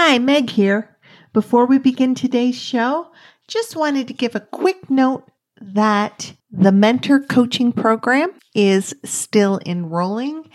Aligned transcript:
Hi, 0.00 0.16
Meg 0.20 0.50
here. 0.50 0.96
Before 1.32 1.66
we 1.66 1.78
begin 1.78 2.14
today's 2.14 2.54
show, 2.54 3.08
just 3.48 3.74
wanted 3.74 4.06
to 4.06 4.14
give 4.14 4.36
a 4.36 4.46
quick 4.52 4.88
note 4.88 5.28
that 5.60 6.34
the 6.52 6.70
mentor 6.70 7.18
coaching 7.18 7.72
program 7.72 8.30
is 8.54 8.94
still 9.04 9.58
enrolling. 9.66 10.48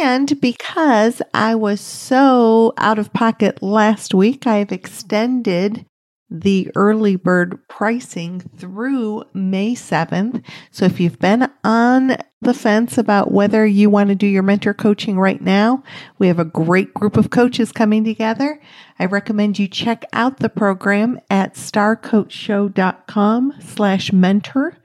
And 0.00 0.40
because 0.40 1.20
I 1.34 1.54
was 1.54 1.82
so 1.82 2.72
out 2.78 2.98
of 2.98 3.12
pocket 3.12 3.62
last 3.62 4.14
week, 4.14 4.46
I've 4.46 4.72
extended 4.72 5.84
the 6.30 6.70
early 6.74 7.16
bird 7.16 7.58
pricing 7.68 8.40
through 8.56 9.24
May 9.32 9.74
7th. 9.74 10.44
So 10.70 10.84
if 10.84 11.00
you've 11.00 11.18
been 11.18 11.50
on 11.64 12.18
the 12.40 12.54
fence 12.54 12.96
about 12.98 13.32
whether 13.32 13.66
you 13.66 13.90
want 13.90 14.10
to 14.10 14.14
do 14.14 14.26
your 14.26 14.42
mentor 14.42 14.74
coaching 14.74 15.18
right 15.18 15.40
now, 15.40 15.82
we 16.18 16.26
have 16.28 16.38
a 16.38 16.44
great 16.44 16.92
group 16.94 17.16
of 17.16 17.30
coaches 17.30 17.72
coming 17.72 18.04
together. 18.04 18.60
I 18.98 19.06
recommend 19.06 19.58
you 19.58 19.68
check 19.68 20.04
out 20.12 20.36
the 20.38 20.50
program 20.50 21.18
at 21.30 21.54
starcoachshow.com 21.54 23.54
slash 23.60 24.12
mentor. 24.12 24.76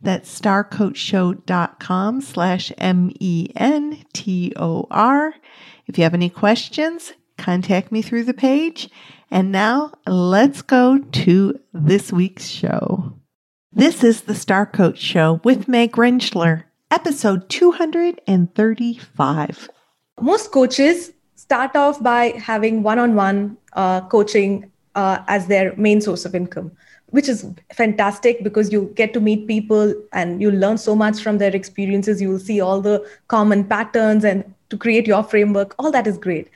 That's 0.00 0.40
starcoachshow.com 0.40 2.20
slash 2.20 2.72
M-E-N-T-O-R. 2.78 3.54
If 5.86 5.96
you 5.96 6.04
have 6.04 6.14
any 6.14 6.30
questions, 6.30 7.12
contact 7.38 7.90
me 7.90 8.02
through 8.02 8.24
the 8.24 8.34
page. 8.34 8.90
And 9.30 9.52
now 9.52 9.92
let's 10.06 10.62
go 10.62 10.98
to 10.98 11.60
this 11.72 12.12
week's 12.12 12.46
show. 12.46 13.14
This 13.72 14.02
is 14.02 14.22
the 14.22 14.34
Star 14.34 14.66
Coach 14.66 14.98
Show 14.98 15.40
with 15.44 15.68
Meg 15.68 15.92
Rentschler, 15.92 16.64
episode 16.90 17.48
235. 17.48 19.70
Most 20.20 20.50
coaches 20.50 21.12
start 21.36 21.76
off 21.76 22.02
by 22.02 22.30
having 22.36 22.82
one 22.82 22.98
on 22.98 23.14
one 23.14 23.56
coaching 24.08 24.72
uh, 24.94 25.18
as 25.28 25.46
their 25.46 25.76
main 25.76 26.00
source 26.00 26.24
of 26.24 26.34
income, 26.34 26.72
which 27.10 27.28
is 27.28 27.46
fantastic 27.72 28.42
because 28.42 28.72
you 28.72 28.90
get 28.96 29.12
to 29.12 29.20
meet 29.20 29.46
people 29.46 29.94
and 30.12 30.42
you 30.42 30.50
learn 30.50 30.78
so 30.78 30.96
much 30.96 31.22
from 31.22 31.38
their 31.38 31.54
experiences. 31.54 32.20
You 32.20 32.30
will 32.30 32.38
see 32.38 32.60
all 32.60 32.80
the 32.80 33.06
common 33.28 33.64
patterns 33.64 34.24
and 34.24 34.44
to 34.70 34.76
create 34.76 35.06
your 35.06 35.22
framework. 35.22 35.74
All 35.78 35.92
that 35.92 36.06
is 36.06 36.18
great. 36.18 36.48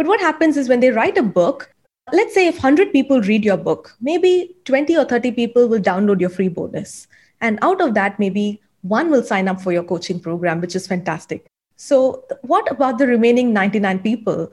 But 0.00 0.06
what 0.06 0.20
happens 0.20 0.56
is 0.56 0.66
when 0.66 0.80
they 0.80 0.92
write 0.92 1.18
a 1.18 1.22
book, 1.22 1.74
let's 2.10 2.32
say 2.32 2.46
if 2.46 2.54
100 2.54 2.90
people 2.90 3.20
read 3.20 3.44
your 3.44 3.58
book, 3.58 3.94
maybe 4.00 4.56
20 4.64 4.96
or 4.96 5.04
30 5.04 5.32
people 5.32 5.68
will 5.68 5.78
download 5.78 6.22
your 6.22 6.30
free 6.30 6.48
bonus. 6.48 7.06
And 7.42 7.58
out 7.60 7.82
of 7.82 7.92
that, 7.92 8.18
maybe 8.18 8.62
one 8.80 9.10
will 9.10 9.22
sign 9.22 9.46
up 9.46 9.60
for 9.60 9.72
your 9.72 9.82
coaching 9.82 10.18
program, 10.18 10.62
which 10.62 10.74
is 10.74 10.86
fantastic. 10.86 11.44
So, 11.76 12.24
what 12.40 12.70
about 12.72 12.96
the 12.96 13.06
remaining 13.06 13.52
99 13.52 13.98
people? 13.98 14.50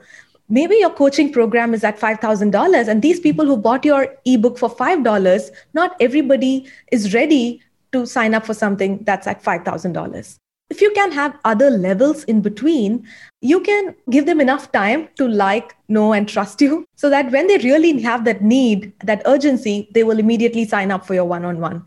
Maybe 0.50 0.76
your 0.76 0.90
coaching 0.90 1.32
program 1.32 1.72
is 1.72 1.82
at 1.82 1.98
$5,000, 1.98 2.86
and 2.86 3.00
these 3.00 3.18
people 3.18 3.46
who 3.46 3.56
bought 3.56 3.86
your 3.86 4.06
ebook 4.26 4.58
for 4.58 4.68
$5, 4.68 5.50
not 5.72 5.96
everybody 5.98 6.70
is 6.92 7.14
ready 7.14 7.62
to 7.92 8.04
sign 8.04 8.34
up 8.34 8.44
for 8.44 8.52
something 8.52 9.02
that's 9.04 9.26
at 9.26 9.42
$5,000 9.42 10.38
if 10.70 10.82
you 10.82 10.90
can 10.90 11.10
have 11.12 11.38
other 11.46 11.70
levels 11.70 12.24
in 12.24 12.42
between, 12.42 13.06
you 13.40 13.58
can 13.60 13.94
give 14.10 14.26
them 14.26 14.38
enough 14.38 14.70
time 14.70 15.08
to 15.16 15.26
like, 15.26 15.74
know, 15.88 16.12
and 16.12 16.28
trust 16.28 16.60
you 16.60 16.84
so 16.94 17.08
that 17.08 17.32
when 17.32 17.46
they 17.46 17.56
really 17.58 18.02
have 18.02 18.26
that 18.26 18.42
need, 18.42 18.92
that 19.02 19.22
urgency, 19.24 19.88
they 19.94 20.04
will 20.04 20.18
immediately 20.18 20.66
sign 20.66 20.90
up 20.90 21.06
for 21.06 21.14
your 21.14 21.24
one 21.24 21.46
on 21.46 21.58
one. 21.58 21.82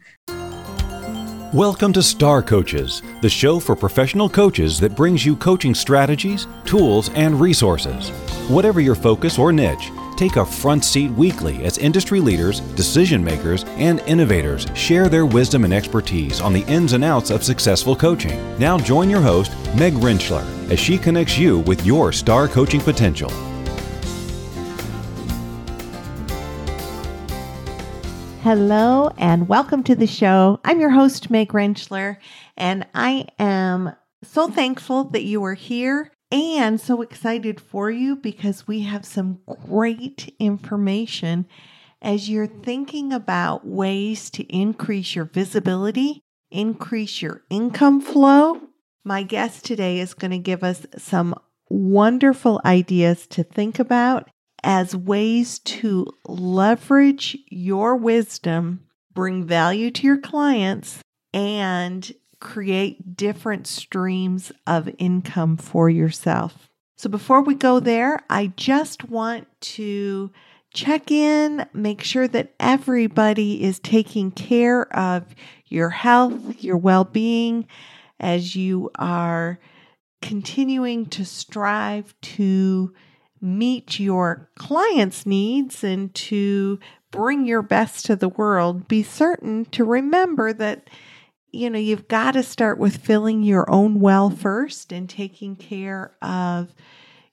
Welcome 1.53 1.93
to 1.93 2.01
Star 2.01 2.41
Coaches, 2.41 3.03
the 3.21 3.29
show 3.29 3.59
for 3.59 3.75
professional 3.75 4.27
coaches 4.27 4.79
that 4.79 4.95
brings 4.95 5.23
you 5.23 5.35
coaching 5.35 5.75
strategies, 5.75 6.47
tools, 6.65 7.09
and 7.09 7.39
resources. 7.39 8.09
Whatever 8.49 8.81
your 8.81 8.95
focus 8.95 9.37
or 9.37 9.51
niche, 9.51 9.91
take 10.21 10.35
a 10.35 10.45
front 10.45 10.85
seat 10.85 11.09
weekly 11.13 11.63
as 11.65 11.79
industry 11.79 12.19
leaders, 12.19 12.59
decision 12.75 13.23
makers, 13.23 13.63
and 13.69 14.01
innovators 14.01 14.67
share 14.75 15.09
their 15.09 15.25
wisdom 15.25 15.63
and 15.63 15.73
expertise 15.73 16.39
on 16.39 16.53
the 16.53 16.61
ins 16.67 16.93
and 16.93 17.03
outs 17.03 17.31
of 17.31 17.43
successful 17.43 17.95
coaching. 17.95 18.37
Now 18.59 18.77
join 18.77 19.09
your 19.09 19.19
host, 19.19 19.51
Meg 19.75 19.93
Rentschler, 19.93 20.45
as 20.69 20.79
she 20.79 20.99
connects 20.99 21.39
you 21.39 21.61
with 21.61 21.83
your 21.87 22.11
star 22.11 22.47
coaching 22.47 22.81
potential. 22.81 23.31
Hello 28.43 29.09
and 29.17 29.49
welcome 29.49 29.81
to 29.85 29.95
the 29.95 30.05
show. 30.05 30.59
I'm 30.63 30.79
your 30.79 30.91
host, 30.91 31.31
Meg 31.31 31.47
Rentschler, 31.47 32.17
and 32.57 32.85
I 32.93 33.25
am 33.39 33.95
so 34.21 34.49
thankful 34.49 35.05
that 35.05 35.23
you 35.23 35.43
are 35.45 35.55
here 35.55 36.11
and 36.31 36.79
so 36.79 37.01
excited 37.01 37.59
for 37.59 37.91
you 37.91 38.15
because 38.15 38.67
we 38.67 38.81
have 38.81 39.05
some 39.05 39.39
great 39.67 40.33
information 40.39 41.45
as 42.01 42.29
you're 42.29 42.47
thinking 42.47 43.13
about 43.13 43.67
ways 43.67 44.29
to 44.31 44.43
increase 44.43 45.15
your 45.15 45.25
visibility, 45.25 46.21
increase 46.49 47.21
your 47.21 47.43
income 47.49 48.01
flow. 48.01 48.61
My 49.03 49.23
guest 49.23 49.65
today 49.65 49.99
is 49.99 50.13
going 50.13 50.31
to 50.31 50.37
give 50.37 50.63
us 50.63 50.85
some 50.97 51.35
wonderful 51.69 52.61
ideas 52.65 53.27
to 53.27 53.43
think 53.43 53.79
about 53.79 54.29
as 54.63 54.95
ways 54.95 55.59
to 55.59 56.07
leverage 56.25 57.37
your 57.49 57.95
wisdom, 57.95 58.81
bring 59.13 59.45
value 59.45 59.89
to 59.91 60.05
your 60.05 60.19
clients, 60.19 60.99
and 61.33 62.11
create 62.41 63.15
different 63.15 63.67
streams 63.67 64.51
of 64.67 64.89
income 64.97 65.55
for 65.55 65.89
yourself. 65.89 66.67
So 66.97 67.09
before 67.09 67.41
we 67.41 67.55
go 67.55 67.79
there, 67.79 68.19
I 68.29 68.47
just 68.57 69.05
want 69.05 69.47
to 69.61 70.31
check 70.73 71.09
in, 71.09 71.65
make 71.73 72.03
sure 72.03 72.27
that 72.27 72.53
everybody 72.59 73.63
is 73.63 73.79
taking 73.79 74.31
care 74.31 74.93
of 74.95 75.33
your 75.67 75.89
health, 75.89 76.61
your 76.61 76.77
well 76.77 77.05
being, 77.05 77.67
as 78.19 78.55
you 78.55 78.91
are 78.95 79.59
continuing 80.21 81.05
to 81.07 81.25
strive 81.25 82.13
to 82.21 82.93
meet 83.41 83.99
your 83.99 84.49
clients' 84.55 85.25
needs 85.25 85.83
and 85.83 86.13
to 86.13 86.79
bring 87.09 87.45
your 87.45 87.61
best 87.61 88.05
to 88.05 88.15
the 88.15 88.29
world. 88.29 88.87
Be 88.87 89.01
certain 89.01 89.65
to 89.65 89.83
remember 89.83 90.53
that 90.53 90.87
you 91.51 91.69
know, 91.69 91.79
you've 91.79 92.07
got 92.07 92.31
to 92.31 92.43
start 92.43 92.77
with 92.77 92.97
filling 92.97 93.43
your 93.43 93.69
own 93.69 93.99
well 93.99 94.29
first 94.29 94.91
and 94.91 95.09
taking 95.09 95.55
care 95.55 96.15
of 96.21 96.73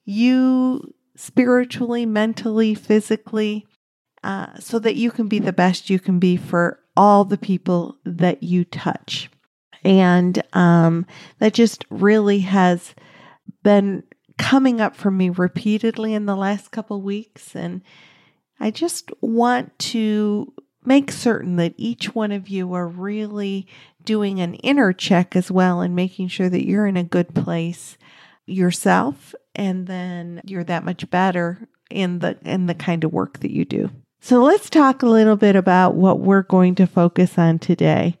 you 0.05 0.93
spiritually, 1.15 2.05
mentally, 2.05 2.73
physically, 2.73 3.65
uh, 4.23 4.47
so 4.59 4.79
that 4.79 4.95
you 4.95 5.11
can 5.11 5.27
be 5.27 5.39
the 5.39 5.53
best 5.53 5.89
you 5.89 5.99
can 5.99 6.19
be 6.19 6.35
for 6.35 6.79
all 6.97 7.23
the 7.23 7.37
people 7.37 7.97
that 8.05 8.43
you 8.43 8.65
touch. 8.65 9.29
And 9.83 10.43
um, 10.53 11.05
that 11.39 11.53
just 11.53 11.85
really 11.89 12.39
has 12.39 12.93
been 13.63 14.03
coming 14.37 14.81
up 14.81 14.95
for 14.95 15.11
me 15.11 15.29
repeatedly 15.29 16.13
in 16.13 16.25
the 16.25 16.35
last 16.35 16.71
couple 16.71 17.01
weeks. 17.01 17.55
And 17.55 17.81
I 18.59 18.71
just 18.71 19.11
want 19.21 19.77
to 19.79 20.53
make 20.85 21.11
certain 21.11 21.55
that 21.57 21.73
each 21.77 22.15
one 22.15 22.31
of 22.31 22.49
you 22.49 22.73
are 22.73 22.87
really 22.87 23.67
doing 24.03 24.39
an 24.39 24.55
inner 24.55 24.93
check 24.93 25.35
as 25.35 25.51
well 25.51 25.81
and 25.81 25.95
making 25.95 26.27
sure 26.27 26.49
that 26.49 26.65
you're 26.65 26.87
in 26.87 26.97
a 26.97 27.03
good 27.03 27.33
place 27.35 27.97
yourself 28.45 29.35
and 29.55 29.87
then 29.87 30.41
you're 30.45 30.63
that 30.63 30.85
much 30.85 31.09
better 31.09 31.67
in 31.89 32.19
the 32.19 32.37
in 32.43 32.67
the 32.67 32.73
kind 32.73 33.03
of 33.03 33.13
work 33.13 33.39
that 33.39 33.51
you 33.51 33.65
do. 33.65 33.89
So 34.21 34.43
let's 34.43 34.69
talk 34.69 35.01
a 35.01 35.07
little 35.07 35.35
bit 35.35 35.55
about 35.55 35.95
what 35.95 36.19
we're 36.19 36.43
going 36.43 36.75
to 36.75 36.87
focus 36.87 37.37
on 37.37 37.59
today. 37.59 38.17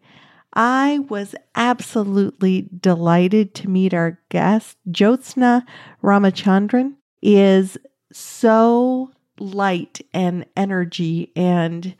I 0.53 0.99
was 1.09 1.35
absolutely 1.55 2.69
delighted 2.79 3.53
to 3.55 3.69
meet 3.69 3.93
our 3.93 4.19
guest. 4.29 4.77
Jyotsna 4.89 5.63
Ramachandran 6.01 6.95
is 7.21 7.77
so 8.11 9.11
light 9.39 10.01
and 10.13 10.45
energy 10.57 11.31
and 11.35 11.95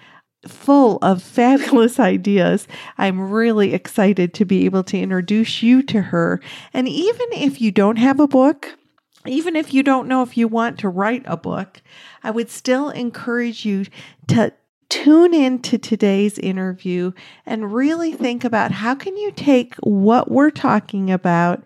full 0.47 0.97
of 1.01 1.21
fabulous 1.21 1.99
ideas. 1.99 2.67
I'm 2.97 3.29
really 3.29 3.73
excited 3.73 4.33
to 4.35 4.45
be 4.45 4.65
able 4.65 4.83
to 4.85 4.97
introduce 4.99 5.61
you 5.61 5.81
to 5.83 6.01
her. 6.01 6.41
And 6.73 6.87
even 6.87 7.27
if 7.33 7.61
you 7.61 7.71
don't 7.71 7.97
have 7.97 8.19
a 8.19 8.27
book, 8.27 8.77
even 9.25 9.55
if 9.55 9.73
you 9.73 9.83
don't 9.83 10.07
know 10.07 10.23
if 10.23 10.37
you 10.37 10.47
want 10.47 10.79
to 10.79 10.89
write 10.89 11.23
a 11.25 11.37
book, 11.37 11.81
I 12.23 12.31
would 12.31 12.49
still 12.49 12.89
encourage 12.89 13.65
you 13.65 13.85
to 14.27 14.53
tune 14.89 15.33
in 15.33 15.59
to 15.59 15.77
today's 15.77 16.39
interview 16.39 17.11
and 17.45 17.73
really 17.73 18.13
think 18.13 18.43
about 18.43 18.71
how 18.71 18.95
can 18.95 19.15
you 19.17 19.31
take 19.31 19.75
what 19.81 20.31
we're 20.31 20.49
talking 20.49 21.11
about 21.11 21.63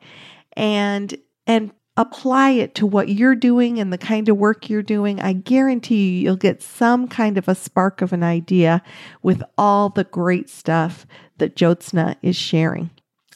and 0.58 1.16
and 1.48 1.72
apply 1.96 2.52
it 2.52 2.74
to 2.76 2.86
what 2.88 3.10
you're 3.10 3.36
doing 3.36 3.80
and 3.80 3.94
the 3.94 3.98
kind 3.98 4.28
of 4.28 4.38
work 4.38 4.70
you're 4.70 4.82
doing, 4.82 5.20
I 5.20 5.34
guarantee 5.34 6.10
you, 6.10 6.22
you'll 6.24 6.36
get 6.36 6.64
some 6.64 7.08
kind 7.08 7.38
of 7.38 7.48
a 7.48 7.56
spark 7.56 8.02
of 8.02 8.14
an 8.14 8.24
idea 8.24 8.82
with 9.22 9.44
all 9.58 9.90
the 9.90 10.04
great 10.06 10.50
stuff 10.50 11.06
that 11.38 11.56
Jyotsna 11.56 12.16
is 12.22 12.36
sharing. 12.36 12.90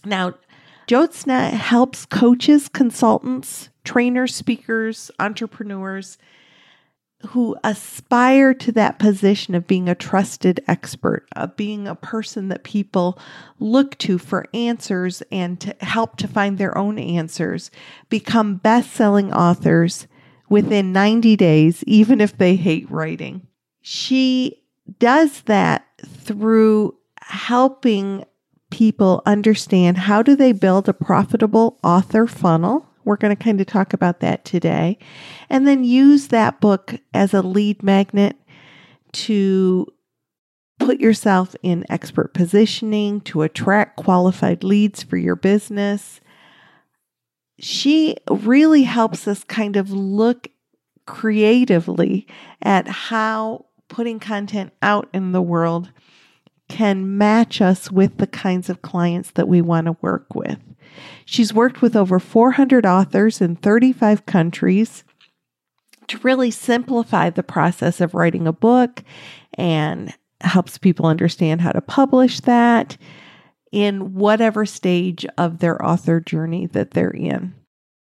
Now, 0.04 0.34
Jyotsna 0.88 1.52
helps 1.52 2.06
coaches, 2.06 2.68
consultants, 2.68 3.70
trainers, 3.84 4.34
speakers, 4.34 5.12
entrepreneurs 5.20 6.18
who 7.28 7.56
aspire 7.64 8.54
to 8.54 8.72
that 8.72 9.00
position 9.00 9.56
of 9.56 9.68
being 9.68 9.90
a 9.90 9.96
trusted 9.96 10.64
expert, 10.68 11.28
of 11.36 11.56
being 11.58 11.88
a 11.88 11.96
person 11.96 12.48
that 12.50 12.64
people 12.64 13.18
look 13.60 13.98
to 13.98 14.18
for 14.18 14.46
answers 14.54 15.24
and 15.32 15.60
to 15.60 15.76
help 15.82 16.18
to 16.18 16.28
find 16.28 16.58
their 16.58 16.78
own 16.78 17.00
answers, 17.00 17.72
become 18.10 18.56
best 18.56 18.92
selling 18.94 19.34
authors 19.34 20.08
within 20.48 20.94
90 20.94 21.36
days, 21.36 21.84
even 21.88 22.22
if 22.22 22.38
they 22.38 22.56
hate 22.56 22.90
writing. 22.90 23.48
She 23.82 24.62
does 25.00 25.42
that 25.44 25.86
through 26.06 26.96
helping 27.22 28.24
people 28.70 29.22
understand 29.26 29.98
how 29.98 30.22
do 30.22 30.36
they 30.36 30.52
build 30.52 30.88
a 30.88 30.94
profitable 30.94 31.80
author 31.84 32.28
funnel 32.28 32.88
we're 33.08 33.16
going 33.16 33.36
to 33.36 33.42
kind 33.42 33.62
of 33.62 33.68
talk 33.68 33.94
about 33.94 34.20
that 34.20 34.44
today. 34.44 34.98
And 35.50 35.66
then 35.66 35.84
use 35.84 36.28
that 36.28 36.60
book 36.60 36.96
as 37.14 37.34
a 37.34 37.42
lead 37.42 37.82
magnet 37.82 38.36
to 39.14 39.88
put 40.78 41.00
yourself 41.00 41.56
in 41.64 41.86
expert 41.90 42.34
positioning, 42.34 43.22
to 43.22 43.42
attract 43.44 43.96
qualified 43.96 44.64
leads 44.64 45.04
for 45.04 45.16
your 45.16 45.38
business. 45.38 46.20
She 47.60 48.18
really 48.30 48.84
helps 48.84 49.28
us 49.28 49.44
kind 49.46 49.78
of 49.78 49.90
look 49.90 50.50
creatively 51.06 52.28
at 52.62 52.88
how 52.88 53.68
putting 53.88 54.20
content 54.20 54.74
out 54.82 55.08
in 55.14 55.32
the 55.32 55.42
world 55.42 55.92
can 56.70 57.18
match 57.18 57.62
us 57.62 57.92
with 57.92 58.18
the 58.18 58.28
kinds 58.28 58.70
of 58.70 58.82
clients 58.82 59.32
that 59.32 59.48
we 59.48 59.62
want 59.62 59.86
to 59.86 59.98
work 60.02 60.36
with. 60.36 60.60
She's 61.26 61.54
worked 61.54 61.82
with 61.82 61.96
over 61.96 62.20
400 62.20 62.86
authors 62.86 63.42
in 63.42 63.56
35 63.56 64.26
countries 64.26 65.04
to 66.08 66.18
really 66.20 66.52
simplify 66.52 67.30
the 67.30 67.44
process 67.44 68.02
of 68.02 68.14
writing 68.14 68.48
a 68.48 68.54
book 68.54 69.04
and 69.56 70.14
helps 70.42 70.78
people 70.78 71.06
understand 71.06 71.62
how 71.62 71.72
to 71.72 71.82
publish 71.82 72.40
that 72.42 72.98
in 73.72 74.14
whatever 74.14 74.66
stage 74.66 75.26
of 75.38 75.60
their 75.60 75.84
author 75.86 76.20
journey 76.20 76.68
that 76.68 76.92
they're 76.92 77.10
in. 77.10 77.54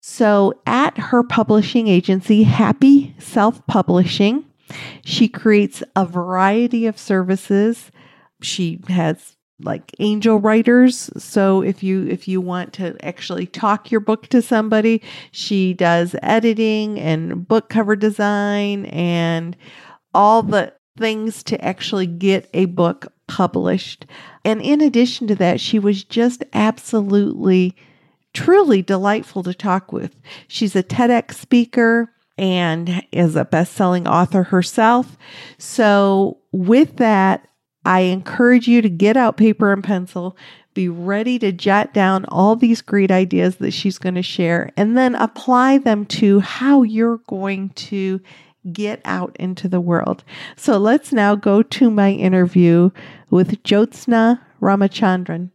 So, 0.01 0.59
at 0.65 0.97
her 0.97 1.21
publishing 1.21 1.87
agency, 1.87 2.43
Happy 2.43 3.13
Self 3.19 3.65
Publishing, 3.67 4.45
she 5.05 5.27
creates 5.27 5.83
a 5.95 6.05
variety 6.05 6.87
of 6.87 6.97
services. 6.97 7.91
She 8.41 8.79
has 8.87 9.35
like 9.63 9.91
angel 9.99 10.39
writers. 10.39 11.09
So 11.17 11.61
if 11.61 11.83
you 11.83 12.07
if 12.07 12.27
you 12.27 12.41
want 12.41 12.73
to 12.73 12.95
actually 13.05 13.45
talk 13.45 13.91
your 13.91 13.99
book 13.99 14.27
to 14.27 14.41
somebody 14.41 15.01
she 15.31 15.73
does 15.73 16.15
editing 16.21 16.99
and 16.99 17.47
book 17.47 17.69
cover 17.69 17.95
design 17.95 18.85
and 18.87 19.55
all 20.13 20.43
the 20.43 20.73
things 20.97 21.43
to 21.43 21.63
actually 21.63 22.07
get 22.07 22.49
a 22.53 22.65
book 22.65 23.11
published. 23.27 24.05
And 24.43 24.61
in 24.61 24.81
addition 24.81 25.27
to 25.27 25.35
that 25.35 25.59
she 25.59 25.79
was 25.79 26.03
just 26.03 26.43
absolutely 26.53 27.75
truly 28.33 28.81
delightful 28.81 29.43
to 29.43 29.53
talk 29.53 29.91
with. 29.91 30.15
She's 30.47 30.75
a 30.75 30.83
TEDx 30.83 31.33
speaker 31.33 32.13
and 32.37 33.03
is 33.11 33.35
a 33.35 33.45
best-selling 33.45 34.07
author 34.07 34.43
herself. 34.43 35.17
So 35.57 36.39
with 36.51 36.97
that 36.97 37.47
I 37.85 38.01
encourage 38.01 38.67
you 38.67 38.81
to 38.81 38.89
get 38.89 39.17
out 39.17 39.37
paper 39.37 39.71
and 39.73 39.83
pencil, 39.83 40.37
be 40.73 40.87
ready 40.87 41.39
to 41.39 41.51
jot 41.51 41.93
down 41.93 42.25
all 42.25 42.55
these 42.55 42.81
great 42.81 43.11
ideas 43.11 43.57
that 43.57 43.71
she's 43.71 43.97
going 43.97 44.15
to 44.15 44.21
share, 44.21 44.71
and 44.77 44.97
then 44.97 45.15
apply 45.15 45.79
them 45.79 46.05
to 46.07 46.39
how 46.39 46.83
you're 46.83 47.17
going 47.27 47.69
to 47.69 48.21
get 48.71 49.01
out 49.05 49.35
into 49.39 49.67
the 49.67 49.81
world. 49.81 50.23
So 50.55 50.77
let's 50.77 51.11
now 51.11 51.35
go 51.35 51.63
to 51.63 51.89
my 51.89 52.11
interview 52.11 52.91
with 53.29 53.63
Jyotsna 53.63 54.39
Ramachandran. 54.61 55.49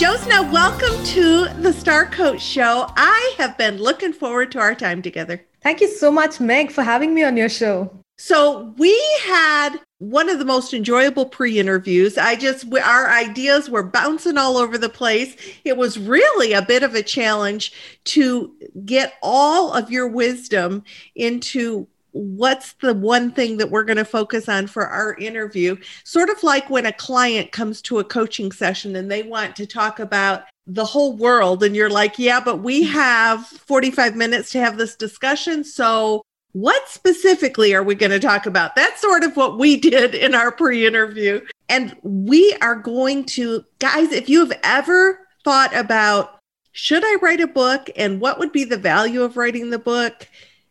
Jyotsna, 0.00 0.50
welcome 0.50 1.04
to 1.04 1.46
the 1.60 1.74
Star 1.74 2.06
Coach 2.06 2.40
Show. 2.40 2.90
I 2.96 3.34
have 3.36 3.58
been 3.58 3.76
looking 3.76 4.14
forward 4.14 4.50
to 4.52 4.58
our 4.58 4.74
time 4.74 5.02
together. 5.02 5.44
Thank 5.62 5.82
you 5.82 5.88
so 5.88 6.10
much, 6.10 6.40
Meg, 6.40 6.70
for 6.70 6.82
having 6.82 7.12
me 7.12 7.22
on 7.22 7.36
your 7.36 7.50
show. 7.50 8.02
So, 8.16 8.72
we 8.78 8.98
had 9.24 9.76
one 9.98 10.30
of 10.30 10.38
the 10.38 10.46
most 10.46 10.72
enjoyable 10.72 11.26
pre 11.26 11.58
interviews. 11.58 12.16
I 12.16 12.36
just, 12.36 12.72
our 12.72 13.10
ideas 13.10 13.68
were 13.68 13.82
bouncing 13.82 14.38
all 14.38 14.56
over 14.56 14.78
the 14.78 14.88
place. 14.88 15.36
It 15.64 15.76
was 15.76 15.98
really 15.98 16.54
a 16.54 16.62
bit 16.62 16.82
of 16.82 16.94
a 16.94 17.02
challenge 17.02 17.74
to 18.04 18.54
get 18.86 19.12
all 19.22 19.74
of 19.74 19.90
your 19.90 20.08
wisdom 20.08 20.82
into 21.14 21.86
what's 22.12 22.72
the 22.74 22.94
one 22.94 23.30
thing 23.32 23.56
that 23.58 23.70
we're 23.70 23.84
going 23.84 23.96
to 23.96 24.04
focus 24.04 24.48
on 24.48 24.66
for 24.66 24.86
our 24.86 25.14
interview? 25.14 25.76
Sort 26.04 26.30
of 26.30 26.42
like 26.42 26.70
when 26.70 26.86
a 26.86 26.92
client 26.92 27.52
comes 27.52 27.80
to 27.82 27.98
a 27.98 28.04
coaching 28.04 28.52
session 28.52 28.96
and 28.96 29.10
they 29.10 29.22
want 29.22 29.56
to 29.56 29.66
talk 29.66 29.98
about 29.98 30.44
the 30.66 30.84
whole 30.84 31.16
world, 31.16 31.64
and 31.64 31.74
you're 31.74 31.90
like, 31.90 32.18
yeah, 32.18 32.40
but 32.40 32.58
we 32.58 32.84
mm-hmm. 32.84 32.92
have 32.92 33.46
45 33.46 34.14
minutes 34.14 34.52
to 34.52 34.60
have 34.60 34.76
this 34.76 34.94
discussion. 34.94 35.64
So, 35.64 36.22
what 36.52 36.88
specifically 36.88 37.74
are 37.74 37.82
we 37.82 37.94
going 37.94 38.10
to 38.10 38.20
talk 38.20 38.46
about? 38.46 38.74
That's 38.74 39.00
sort 39.00 39.22
of 39.22 39.36
what 39.36 39.58
we 39.58 39.76
did 39.80 40.14
in 40.14 40.34
our 40.34 40.52
pre 40.52 40.86
interview. 40.86 41.40
And 41.68 41.96
we 42.02 42.54
are 42.60 42.76
going 42.76 43.24
to, 43.26 43.64
guys, 43.78 44.12
if 44.12 44.28
you 44.28 44.40
have 44.40 44.58
ever 44.62 45.26
thought 45.44 45.74
about, 45.74 46.38
should 46.72 47.02
I 47.04 47.16
write 47.20 47.40
a 47.40 47.46
book 47.46 47.90
and 47.96 48.20
what 48.20 48.38
would 48.38 48.52
be 48.52 48.64
the 48.64 48.76
value 48.76 49.22
of 49.22 49.36
writing 49.36 49.70
the 49.70 49.78
book? 49.78 50.28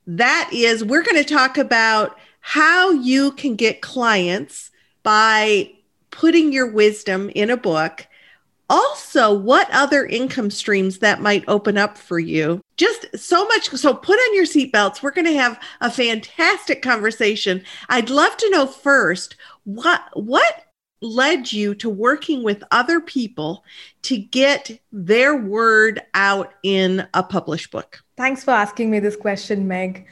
That 0.10 0.50
is, 0.52 0.84
we're 0.84 1.04
going 1.04 1.24
to 1.24 1.34
talk 1.34 1.58
about 1.58 2.18
how 2.42 2.90
you 2.92 3.32
can 3.34 3.56
get 3.56 3.82
clients 3.82 4.72
by 5.04 5.72
putting 6.10 6.52
your 6.52 6.72
wisdom 6.72 7.30
in 7.36 7.52
a 7.52 7.58
book. 7.58 8.08
Also, 8.72 9.32
what 9.34 9.68
other 9.72 10.06
income 10.06 10.50
streams 10.50 11.00
that 11.00 11.22
might 11.22 11.44
open 11.48 11.78
up 11.78 11.98
for 11.98 12.20
you. 12.20 12.62
Just 12.78 13.06
so 13.18 13.46
much. 13.48 13.70
So, 13.70 13.94
put 13.94 14.18
on 14.18 14.36
your 14.36 14.46
seatbelts. 14.46 15.02
We're 15.02 15.12
going 15.12 15.26
to 15.26 15.34
have 15.34 15.60
a 15.82 15.92
fantastic 15.92 16.82
conversation. 16.82 17.64
I'd 17.88 18.10
love 18.10 18.36
to 18.38 18.50
know 18.50 18.66
first 18.66 19.36
what 19.64 20.02
what 20.14 20.66
led 21.02 21.52
you 21.52 21.76
to 21.76 21.90
working 21.90 22.44
with 22.44 22.64
other 22.72 23.00
people 23.00 23.64
to 24.04 24.18
get 24.18 24.80
their 24.92 25.36
word 25.36 26.02
out 26.14 26.54
in 26.64 27.08
a 27.14 27.24
published 27.24 27.72
book? 27.72 28.04
Thanks 28.18 28.44
for 28.44 28.52
asking 28.52 28.92
me 28.92 29.00
this 29.00 29.16
question, 29.16 29.68
Meg. 29.68 30.06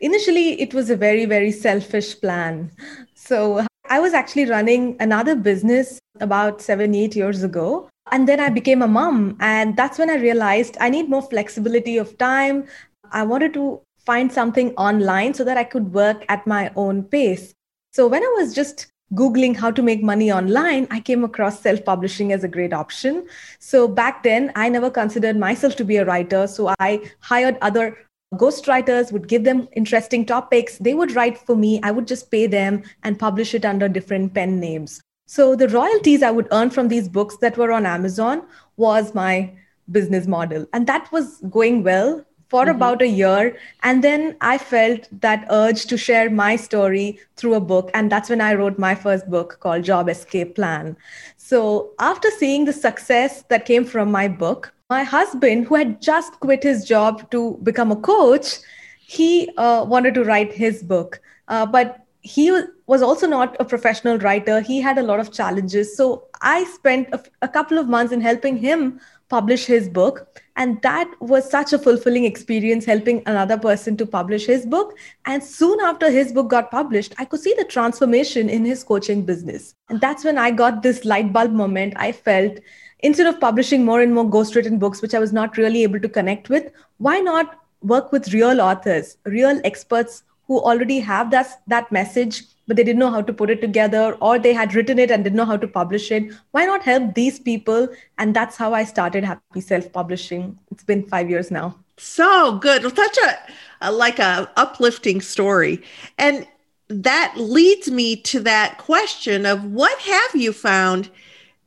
Initially, 0.00 0.60
it 0.60 0.74
was 0.74 0.90
a 0.90 0.96
very, 0.96 1.24
very 1.24 1.52
selfish 1.52 2.20
plan. 2.20 2.70
So, 3.14 3.64
I 3.90 4.00
was 4.00 4.14
actually 4.14 4.46
running 4.46 4.96
another 4.98 5.36
business 5.36 5.98
about 6.20 6.62
seven, 6.62 6.94
eight 6.94 7.14
years 7.14 7.42
ago. 7.42 7.88
And 8.12 8.28
then 8.28 8.40
I 8.40 8.48
became 8.48 8.82
a 8.82 8.88
mom. 8.88 9.36
And 9.40 9.76
that's 9.76 9.98
when 9.98 10.10
I 10.10 10.16
realized 10.16 10.76
I 10.80 10.88
need 10.88 11.08
more 11.08 11.22
flexibility 11.22 11.98
of 11.98 12.16
time. 12.18 12.66
I 13.12 13.22
wanted 13.22 13.54
to 13.54 13.80
find 14.04 14.32
something 14.32 14.72
online 14.74 15.34
so 15.34 15.44
that 15.44 15.56
I 15.56 15.64
could 15.64 15.92
work 15.92 16.24
at 16.28 16.46
my 16.46 16.70
own 16.76 17.04
pace. 17.04 17.54
So 17.92 18.06
when 18.06 18.22
I 18.22 18.34
was 18.38 18.54
just 18.54 18.86
Googling 19.14 19.56
how 19.56 19.70
to 19.70 19.82
make 19.82 20.02
money 20.02 20.32
online, 20.32 20.86
I 20.90 21.00
came 21.00 21.24
across 21.24 21.60
self 21.60 21.84
publishing 21.84 22.32
as 22.32 22.44
a 22.44 22.48
great 22.48 22.72
option. 22.72 23.26
So 23.58 23.86
back 23.86 24.22
then, 24.22 24.50
I 24.56 24.68
never 24.68 24.90
considered 24.90 25.36
myself 25.36 25.76
to 25.76 25.84
be 25.84 25.96
a 25.96 26.04
writer. 26.04 26.46
So 26.46 26.74
I 26.80 27.10
hired 27.20 27.56
other 27.62 27.96
ghostwriters, 28.34 29.12
would 29.12 29.28
give 29.28 29.44
them 29.44 29.68
interesting 29.74 30.26
topics. 30.26 30.78
They 30.78 30.94
would 30.94 31.14
write 31.14 31.38
for 31.38 31.56
me. 31.56 31.80
I 31.82 31.90
would 31.90 32.06
just 32.06 32.30
pay 32.30 32.46
them 32.46 32.82
and 33.02 33.18
publish 33.18 33.54
it 33.54 33.64
under 33.64 33.88
different 33.88 34.34
pen 34.34 34.58
names. 34.58 35.00
So 35.26 35.56
the 35.56 35.68
royalties 35.68 36.22
I 36.22 36.30
would 36.30 36.48
earn 36.50 36.70
from 36.70 36.88
these 36.88 37.08
books 37.08 37.36
that 37.38 37.56
were 37.56 37.72
on 37.72 37.86
Amazon 37.86 38.42
was 38.76 39.14
my 39.14 39.52
business 39.90 40.26
model. 40.26 40.66
And 40.72 40.86
that 40.86 41.10
was 41.12 41.40
going 41.50 41.82
well 41.82 42.24
for 42.48 42.62
mm-hmm. 42.62 42.76
about 42.76 43.02
a 43.02 43.08
year. 43.08 43.56
And 43.82 44.04
then 44.04 44.36
I 44.40 44.58
felt 44.58 45.08
that 45.20 45.46
urge 45.50 45.86
to 45.86 45.96
share 45.96 46.30
my 46.30 46.56
story 46.56 47.18
through 47.36 47.54
a 47.54 47.60
book. 47.60 47.90
And 47.94 48.10
that's 48.10 48.28
when 48.28 48.40
I 48.40 48.54
wrote 48.54 48.78
my 48.78 48.94
first 48.94 49.28
book 49.30 49.58
called 49.60 49.84
Job 49.84 50.08
Escape 50.08 50.54
Plan. 50.54 50.96
So 51.36 51.92
after 51.98 52.30
seeing 52.30 52.64
the 52.64 52.72
success 52.72 53.42
that 53.48 53.64
came 53.64 53.84
from 53.84 54.10
my 54.10 54.28
book, 54.28 54.72
my 54.90 55.02
husband, 55.02 55.66
who 55.66 55.76
had 55.76 56.00
just 56.00 56.40
quit 56.40 56.62
his 56.62 56.84
job 56.84 57.30
to 57.30 57.58
become 57.62 57.90
a 57.90 57.96
coach, 57.96 58.58
he 58.98 59.50
uh, 59.56 59.84
wanted 59.84 60.14
to 60.14 60.24
write 60.24 60.52
his 60.52 60.82
book. 60.82 61.20
Uh, 61.48 61.66
but 61.66 62.04
he 62.20 62.50
was 62.86 63.02
also 63.02 63.26
not 63.26 63.56
a 63.60 63.64
professional 63.64 64.18
writer. 64.18 64.60
He 64.60 64.80
had 64.80 64.96
a 64.96 65.02
lot 65.02 65.20
of 65.20 65.32
challenges. 65.32 65.96
So 65.96 66.24
I 66.40 66.64
spent 66.64 67.08
a, 67.12 67.22
a 67.42 67.48
couple 67.48 67.78
of 67.78 67.88
months 67.88 68.12
in 68.12 68.20
helping 68.20 68.56
him 68.56 69.00
publish 69.28 69.66
his 69.66 69.88
book. 69.88 70.42
And 70.56 70.80
that 70.82 71.10
was 71.20 71.50
such 71.50 71.72
a 71.72 71.78
fulfilling 71.78 72.24
experience 72.24 72.84
helping 72.84 73.22
another 73.26 73.58
person 73.58 73.96
to 73.96 74.06
publish 74.06 74.46
his 74.46 74.64
book. 74.64 74.96
And 75.24 75.42
soon 75.42 75.80
after 75.80 76.10
his 76.10 76.32
book 76.32 76.48
got 76.48 76.70
published, 76.70 77.14
I 77.18 77.24
could 77.24 77.40
see 77.40 77.54
the 77.58 77.64
transformation 77.64 78.48
in 78.48 78.64
his 78.64 78.84
coaching 78.84 79.24
business. 79.24 79.74
And 79.88 80.00
that's 80.00 80.24
when 80.24 80.38
I 80.38 80.52
got 80.52 80.82
this 80.82 81.04
light 81.04 81.32
bulb 81.32 81.52
moment. 81.52 81.94
I 81.96 82.12
felt 82.12 82.58
instead 83.00 83.26
of 83.26 83.40
publishing 83.40 83.84
more 83.84 84.00
and 84.00 84.14
more 84.14 84.24
ghostwritten 84.24 84.78
books, 84.78 85.02
which 85.02 85.14
I 85.14 85.18
was 85.18 85.32
not 85.32 85.56
really 85.56 85.82
able 85.82 86.00
to 86.00 86.08
connect 86.08 86.48
with, 86.48 86.70
why 86.98 87.18
not 87.18 87.58
work 87.82 88.12
with 88.12 88.32
real 88.32 88.60
authors, 88.60 89.18
real 89.24 89.60
experts 89.64 90.22
who 90.46 90.60
already 90.60 91.00
have 91.00 91.30
that, 91.30 91.62
that 91.66 91.90
message, 91.90 92.44
but 92.66 92.76
they 92.76 92.84
didn't 92.84 92.98
know 92.98 93.10
how 93.10 93.22
to 93.22 93.32
put 93.32 93.50
it 93.50 93.60
together, 93.60 94.16
or 94.20 94.38
they 94.38 94.52
had 94.52 94.74
written 94.74 94.98
it 94.98 95.10
and 95.10 95.24
didn't 95.24 95.36
know 95.36 95.44
how 95.44 95.56
to 95.56 95.68
publish 95.68 96.10
it? 96.10 96.32
Why 96.52 96.64
not 96.64 96.82
help 96.82 97.14
these 97.14 97.38
people? 97.38 97.88
And 98.18 98.34
that's 98.34 98.56
how 98.56 98.72
I 98.74 98.84
started 98.84 99.24
Happy 99.24 99.60
Self 99.60 99.92
Publishing. 99.92 100.58
It's 100.70 100.84
been 100.84 101.06
five 101.06 101.28
years 101.30 101.50
now. 101.50 101.76
So 101.96 102.58
good. 102.58 102.82
Such 102.82 103.18
a, 103.18 103.38
a 103.82 103.92
like 103.92 104.18
a 104.18 104.50
uplifting 104.56 105.20
story. 105.20 105.82
And 106.18 106.46
that 106.88 107.34
leads 107.36 107.90
me 107.90 108.16
to 108.16 108.40
that 108.40 108.78
question 108.78 109.46
of 109.46 109.64
what 109.64 109.98
have 110.00 110.34
you 110.34 110.52
found 110.52 111.10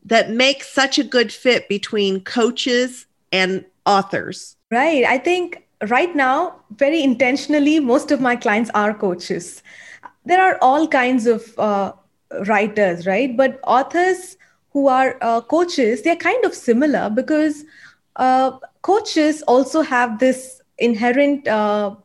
that 0.05 0.31
makes 0.31 0.71
such 0.71 0.97
a 0.99 1.03
good 1.03 1.31
fit 1.31 1.67
between 1.67 2.21
coaches 2.21 3.05
and 3.31 3.65
authors? 3.85 4.55
Right. 4.71 5.03
I 5.03 5.17
think 5.17 5.63
right 5.89 6.15
now, 6.15 6.55
very 6.75 7.01
intentionally, 7.03 7.79
most 7.79 8.11
of 8.11 8.21
my 8.21 8.35
clients 8.35 8.69
are 8.73 8.93
coaches. 8.93 9.63
There 10.27 10.41
are 10.41 10.57
all 10.61 10.87
kinds 10.87 11.25
of 11.25 11.57
uh, 11.57 11.93
writers, 12.47 13.07
right? 13.07 13.35
But 13.35 13.59
authors 13.65 14.37
who 14.71 14.87
are 14.87 15.17
uh, 15.21 15.39
coaches, 15.41 16.01
they're 16.01 16.17
kind 16.17 16.43
of 16.43 16.53
similar 16.53 17.09
because 17.09 17.63
uh, 18.17 18.57
coaches 18.81 19.41
also 19.43 19.81
have 19.81 20.19
this 20.19 20.61
inherent 20.77 21.47
uh, 21.47 21.95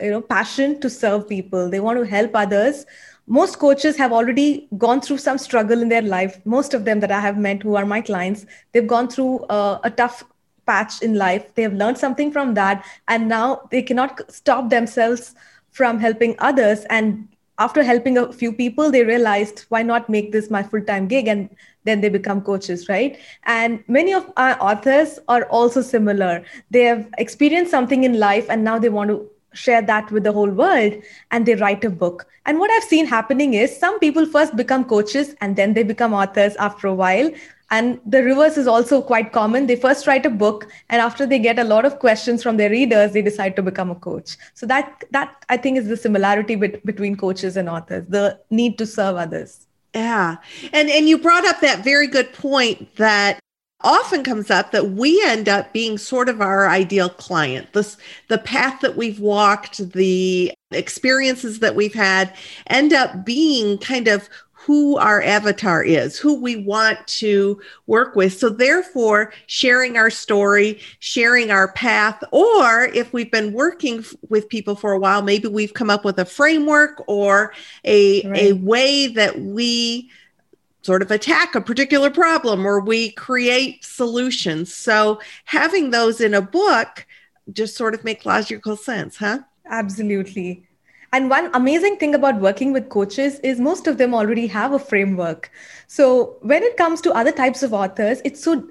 you 0.00 0.10
know 0.10 0.22
passion 0.22 0.80
to 0.80 0.88
serve 0.88 1.28
people. 1.28 1.68
They 1.68 1.80
want 1.80 1.98
to 1.98 2.06
help 2.06 2.30
others. 2.34 2.86
Most 3.26 3.58
coaches 3.58 3.96
have 3.96 4.10
already 4.12 4.66
gone 4.78 5.00
through 5.00 5.18
some 5.18 5.38
struggle 5.38 5.82
in 5.82 5.90
their 5.90 6.02
life. 6.02 6.40
Most 6.44 6.74
of 6.74 6.84
them 6.84 7.00
that 7.00 7.12
i 7.12 7.20
have 7.20 7.36
met 7.36 7.62
who 7.62 7.76
are 7.76 7.86
my 7.86 8.00
clients 8.00 8.46
they've 8.72 8.86
gone 8.86 9.08
through 9.08 9.40
uh, 9.56 9.78
a 9.84 9.90
tough 9.90 10.24
patch 10.66 11.02
in 11.02 11.14
life. 11.14 11.54
They 11.54 11.62
have 11.62 11.74
learned 11.74 11.98
something 11.98 12.32
from 12.32 12.54
that 12.54 12.84
and 13.08 13.28
now 13.28 13.68
they 13.70 13.82
cannot 13.82 14.32
stop 14.32 14.70
themselves 14.70 15.34
from 15.70 16.00
helping 16.00 16.34
others. 16.38 16.84
And 16.90 17.28
after 17.60 17.82
helping 17.84 18.18
a 18.18 18.32
few 18.32 18.52
people 18.52 18.90
they 18.90 19.04
realized 19.04 19.66
why 19.68 19.82
not 19.82 20.08
make 20.08 20.32
this 20.32 20.50
my 20.50 20.62
full-time 20.62 21.06
gig? 21.06 21.28
And 21.28 21.50
then 21.84 22.00
they 22.00 22.08
become 22.08 22.40
coaches 22.40 22.88
right? 22.88 23.18
And 23.44 23.84
many 23.86 24.14
of 24.14 24.32
our 24.36 24.56
authors 24.60 25.18
are 25.28 25.44
also 25.44 25.82
similar. 25.82 26.42
They 26.70 26.84
have 26.84 27.06
experienced 27.18 27.70
something 27.70 28.04
in 28.04 28.18
life 28.18 28.50
and 28.50 28.64
now 28.64 28.78
they 28.78 28.88
want 28.88 29.10
to 29.10 29.30
share 29.52 29.82
that 29.82 30.10
with 30.10 30.24
the 30.24 30.32
whole 30.32 30.50
world 30.50 30.94
and 31.30 31.44
they 31.44 31.54
write 31.54 31.84
a 31.84 31.90
book. 31.90 32.26
And 32.46 32.58
what 32.58 32.70
i've 32.70 32.84
seen 32.84 33.06
happening 33.06 33.54
is 33.54 33.78
some 33.78 33.98
people 34.00 34.26
first 34.26 34.56
become 34.56 34.84
coaches 34.84 35.34
and 35.40 35.56
then 35.56 35.74
they 35.74 35.82
become 35.82 36.14
authors 36.14 36.56
after 36.56 36.86
a 36.88 36.94
while 36.94 37.30
and 37.70 38.00
the 38.04 38.22
reverse 38.22 38.56
is 38.56 38.66
also 38.66 39.00
quite 39.00 39.32
common. 39.32 39.66
They 39.66 39.76
first 39.76 40.06
write 40.06 40.26
a 40.26 40.30
book 40.30 40.70
and 40.88 41.00
after 41.00 41.24
they 41.24 41.38
get 41.38 41.58
a 41.58 41.64
lot 41.64 41.84
of 41.84 41.98
questions 41.98 42.42
from 42.42 42.56
their 42.56 42.70
readers 42.70 43.12
they 43.12 43.22
decide 43.22 43.56
to 43.56 43.62
become 43.62 43.90
a 43.90 43.94
coach. 43.94 44.36
So 44.54 44.66
that 44.66 45.04
that 45.10 45.44
i 45.48 45.56
think 45.56 45.78
is 45.78 45.88
the 45.88 45.96
similarity 45.96 46.56
bet- 46.56 46.84
between 46.84 47.16
coaches 47.16 47.56
and 47.56 47.68
authors 47.68 48.06
the 48.08 48.38
need 48.50 48.78
to 48.78 48.86
serve 48.86 49.16
others. 49.16 49.66
Yeah. 49.94 50.36
And 50.72 50.90
and 50.90 51.08
you 51.08 51.18
brought 51.18 51.46
up 51.46 51.60
that 51.60 51.84
very 51.84 52.06
good 52.06 52.32
point 52.32 52.96
that 52.96 53.40
often 53.82 54.22
comes 54.22 54.50
up 54.50 54.72
that 54.72 54.90
we 54.90 55.22
end 55.24 55.48
up 55.48 55.72
being 55.72 55.96
sort 55.96 56.28
of 56.28 56.40
our 56.40 56.68
ideal 56.68 57.08
client. 57.08 57.72
This 57.72 57.96
the 58.28 58.38
path 58.38 58.80
that 58.80 58.96
we've 58.96 59.20
walked, 59.20 59.92
the 59.92 60.52
experiences 60.70 61.60
that 61.60 61.74
we've 61.74 61.94
had 61.94 62.34
end 62.66 62.92
up 62.92 63.24
being 63.24 63.78
kind 63.78 64.08
of 64.08 64.28
who 64.66 64.98
our 64.98 65.22
avatar 65.22 65.82
is, 65.82 66.18
who 66.18 66.34
we 66.38 66.56
want 66.56 66.98
to 67.06 67.58
work 67.86 68.14
with. 68.14 68.36
So, 68.38 68.50
therefore, 68.50 69.32
sharing 69.46 69.96
our 69.96 70.10
story, 70.10 70.80
sharing 70.98 71.50
our 71.50 71.72
path, 71.72 72.22
or 72.30 72.84
if 72.84 73.12
we've 73.12 73.30
been 73.30 73.54
working 73.54 74.04
with 74.28 74.50
people 74.50 74.76
for 74.76 74.92
a 74.92 74.98
while, 74.98 75.22
maybe 75.22 75.48
we've 75.48 75.72
come 75.72 75.88
up 75.88 76.04
with 76.04 76.18
a 76.18 76.26
framework 76.26 77.02
or 77.06 77.54
a, 77.84 78.22
right. 78.28 78.42
a 78.42 78.52
way 78.52 79.06
that 79.06 79.40
we 79.40 80.10
sort 80.82 81.00
of 81.00 81.10
attack 81.10 81.54
a 81.54 81.60
particular 81.60 82.10
problem 82.10 82.66
or 82.66 82.80
we 82.80 83.12
create 83.12 83.82
solutions. 83.84 84.74
So 84.74 85.20
having 85.46 85.90
those 85.90 86.20
in 86.20 86.34
a 86.34 86.42
book 86.42 87.06
just 87.50 87.76
sort 87.76 87.94
of 87.94 88.04
make 88.04 88.26
logical 88.26 88.76
sense, 88.76 89.16
huh? 89.16 89.40
Absolutely. 89.66 90.66
And 91.12 91.28
one 91.28 91.50
amazing 91.54 91.96
thing 91.96 92.14
about 92.14 92.40
working 92.40 92.72
with 92.72 92.88
coaches 92.88 93.40
is 93.40 93.58
most 93.58 93.86
of 93.86 93.98
them 93.98 94.14
already 94.14 94.46
have 94.46 94.72
a 94.72 94.78
framework. 94.78 95.50
So 95.88 96.36
when 96.42 96.62
it 96.62 96.76
comes 96.76 97.00
to 97.02 97.12
other 97.12 97.32
types 97.32 97.64
of 97.64 97.74
authors, 97.74 98.20
it's 98.24 98.42
so 98.42 98.68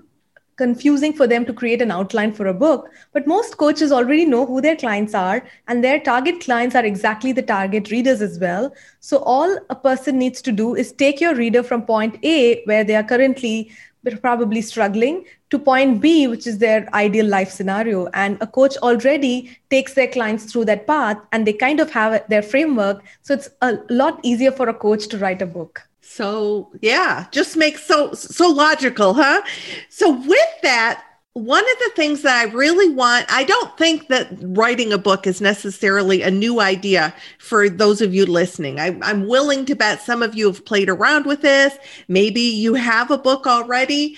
confusing 0.60 1.14
for 1.14 1.26
them 1.26 1.46
to 1.46 1.54
create 1.54 1.82
an 1.82 1.90
outline 1.90 2.34
for 2.34 2.48
a 2.48 2.54
book. 2.54 2.90
But 3.14 3.26
most 3.26 3.58
coaches 3.58 3.92
already 3.92 4.26
know 4.26 4.46
who 4.46 4.62
their 4.62 4.76
clients 4.76 5.14
are, 5.14 5.42
and 5.68 5.84
their 5.84 6.00
target 6.00 6.42
clients 6.42 6.76
are 6.76 6.86
exactly 6.86 7.32
the 7.32 7.42
target 7.42 7.92
readers 7.92 8.22
as 8.22 8.40
well. 8.40 8.74
So, 9.00 9.20
all 9.20 9.58
a 9.70 9.76
person 9.76 10.20
needs 10.20 10.42
to 10.44 10.52
do 10.52 10.76
is 10.76 10.92
take 10.92 11.22
your 11.22 11.34
reader 11.34 11.64
from 11.64 11.86
point 11.86 12.20
A, 12.24 12.62
where 12.66 12.84
they 12.84 12.96
are 12.96 13.04
currently 13.04 13.72
probably 14.22 14.62
struggling, 14.62 15.26
to 15.50 15.60
point 15.60 16.02
B, 16.02 16.28
which 16.28 16.48
is 16.48 16.58
their 16.60 16.88
ideal 16.94 17.26
life 17.26 17.50
scenario. 17.50 18.08
And 18.14 18.38
a 18.42 18.48
coach 18.48 18.78
already 18.78 19.58
takes 19.70 19.94
their 19.94 20.08
clients 20.08 20.52
through 20.52 20.66
that 20.66 20.88
path 20.88 21.18
and 21.32 21.46
they 21.46 21.54
kind 21.54 21.80
of 21.80 21.92
have 21.92 22.28
their 22.30 22.42
framework. 22.42 23.04
So, 23.22 23.34
it's 23.34 23.50
a 23.62 23.78
lot 23.90 24.20
easier 24.24 24.52
for 24.52 24.70
a 24.70 24.74
coach 24.74 25.08
to 25.10 25.18
write 25.18 25.42
a 25.42 25.46
book. 25.46 25.90
So 26.02 26.72
yeah, 26.82 27.28
just 27.32 27.56
makes 27.56 27.86
so 27.86 28.14
so 28.14 28.50
logical, 28.50 29.14
huh? 29.14 29.44
So 29.90 30.10
with 30.10 30.54
that, 30.64 31.04
one 31.34 31.64
of 31.64 31.78
the 31.80 31.92
things 31.96 32.24
that 32.24 32.38
I 32.38 32.52
really 32.52 32.90
want, 32.90 33.26
I 33.30 33.44
don't 33.44 33.78
think 33.78 34.08
that 34.08 34.30
writing 34.42 34.92
a 34.92 34.98
book 34.98 35.28
is 35.28 35.42
necessarily 35.42 36.22
a 36.22 36.32
new 36.32 36.60
idea 36.60 37.14
for 37.38 37.70
those 37.70 38.02
of 38.02 38.14
you 38.14 38.26
listening. 38.26 38.80
I, 38.80 38.98
am 39.10 39.28
willing 39.28 39.66
to 39.66 39.76
bet 39.76 40.02
some 40.02 40.24
of 40.24 40.36
you 40.36 40.48
have 40.48 40.66
played 40.66 40.90
around 40.90 41.26
with 41.26 41.42
this. 41.42 41.78
Maybe 42.08 42.42
you 42.42 42.74
have 42.74 43.12
a 43.12 43.18
book 43.18 43.46
already. 43.46 44.18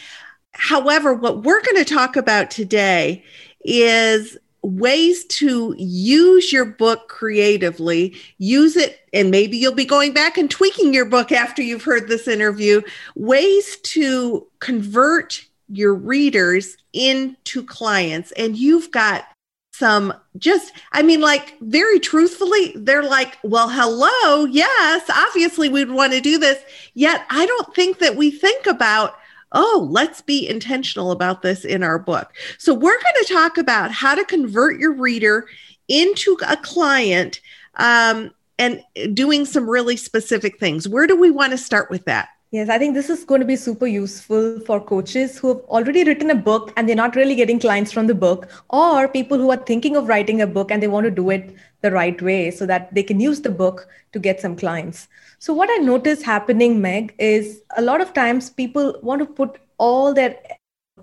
However, 0.53 1.13
what 1.13 1.43
we're 1.43 1.61
going 1.61 1.83
to 1.83 1.93
talk 1.93 2.15
about 2.15 2.49
today 2.49 3.23
is 3.63 4.37
ways 4.63 5.25
to 5.25 5.75
use 5.77 6.53
your 6.53 6.65
book 6.65 7.09
creatively, 7.09 8.15
use 8.37 8.77
it, 8.77 8.99
and 9.11 9.31
maybe 9.31 9.57
you'll 9.57 9.73
be 9.73 9.85
going 9.85 10.13
back 10.13 10.37
and 10.37 10.49
tweaking 10.49 10.93
your 10.93 11.05
book 11.05 11.31
after 11.31 11.61
you've 11.61 11.83
heard 11.83 12.07
this 12.07 12.27
interview, 12.27 12.81
ways 13.15 13.77
to 13.77 14.47
convert 14.59 15.45
your 15.71 15.93
readers 15.93 16.77
into 16.93 17.63
clients. 17.63 18.31
And 18.33 18.57
you've 18.57 18.91
got 18.91 19.25
some 19.73 20.13
just, 20.37 20.73
I 20.91 21.01
mean, 21.01 21.21
like 21.21 21.57
very 21.61 21.99
truthfully, 21.99 22.73
they're 22.75 23.03
like, 23.03 23.37
well, 23.43 23.69
hello, 23.69 24.45
yes, 24.45 25.09
obviously 25.09 25.69
we'd 25.69 25.89
want 25.89 26.13
to 26.13 26.21
do 26.21 26.37
this. 26.37 26.61
Yet 26.93 27.25
I 27.29 27.45
don't 27.45 27.73
think 27.73 27.99
that 27.99 28.15
we 28.15 28.31
think 28.31 28.65
about 28.65 29.15
oh, 29.53 29.87
let's 29.91 30.21
be 30.21 30.47
intentional 30.47 31.11
about 31.11 31.41
this 31.41 31.65
in 31.65 31.83
our 31.83 31.99
book. 31.99 32.31
So, 32.57 32.73
we're 32.73 33.01
going 33.01 33.15
to 33.25 33.33
talk 33.33 33.57
about 33.57 33.91
how 33.91 34.15
to 34.15 34.23
convert 34.23 34.79
your 34.79 34.93
reader 34.93 35.45
into 35.87 36.37
a 36.47 36.55
client 36.57 37.41
um, 37.75 38.31
and 38.57 38.81
doing 39.13 39.45
some 39.45 39.69
really 39.69 39.97
specific 39.97 40.59
things. 40.59 40.87
Where 40.87 41.07
do 41.07 41.19
we 41.19 41.31
want 41.31 41.51
to 41.51 41.57
start 41.57 41.89
with 41.89 42.05
that? 42.05 42.29
Yes, 42.51 42.67
I 42.67 42.77
think 42.77 42.93
this 42.93 43.09
is 43.09 43.23
going 43.23 43.39
to 43.39 43.47
be 43.47 43.55
super 43.55 43.87
useful 43.87 44.59
for 44.65 44.81
coaches 44.81 45.37
who 45.39 45.47
have 45.47 45.59
already 45.69 46.03
written 46.03 46.29
a 46.31 46.35
book 46.35 46.73
and 46.75 46.87
they're 46.87 46.97
not 46.97 47.15
really 47.15 47.33
getting 47.33 47.61
clients 47.61 47.93
from 47.93 48.07
the 48.07 48.13
book, 48.13 48.49
or 48.69 49.07
people 49.07 49.37
who 49.37 49.51
are 49.51 49.63
thinking 49.65 49.95
of 49.95 50.09
writing 50.09 50.41
a 50.41 50.47
book 50.47 50.69
and 50.69 50.83
they 50.83 50.89
want 50.89 51.05
to 51.05 51.11
do 51.11 51.29
it 51.29 51.55
the 51.79 51.91
right 51.91 52.21
way 52.21 52.51
so 52.51 52.65
that 52.65 52.93
they 52.93 53.03
can 53.03 53.21
use 53.21 53.39
the 53.39 53.49
book 53.49 53.87
to 54.11 54.19
get 54.19 54.41
some 54.41 54.57
clients. 54.57 55.07
So, 55.39 55.53
what 55.53 55.69
I 55.71 55.77
notice 55.77 56.23
happening, 56.23 56.81
Meg, 56.81 57.15
is 57.19 57.61
a 57.77 57.81
lot 57.81 58.01
of 58.01 58.13
times 58.13 58.49
people 58.49 58.99
want 59.01 59.19
to 59.19 59.25
put 59.25 59.57
all 59.77 60.13
their 60.13 60.37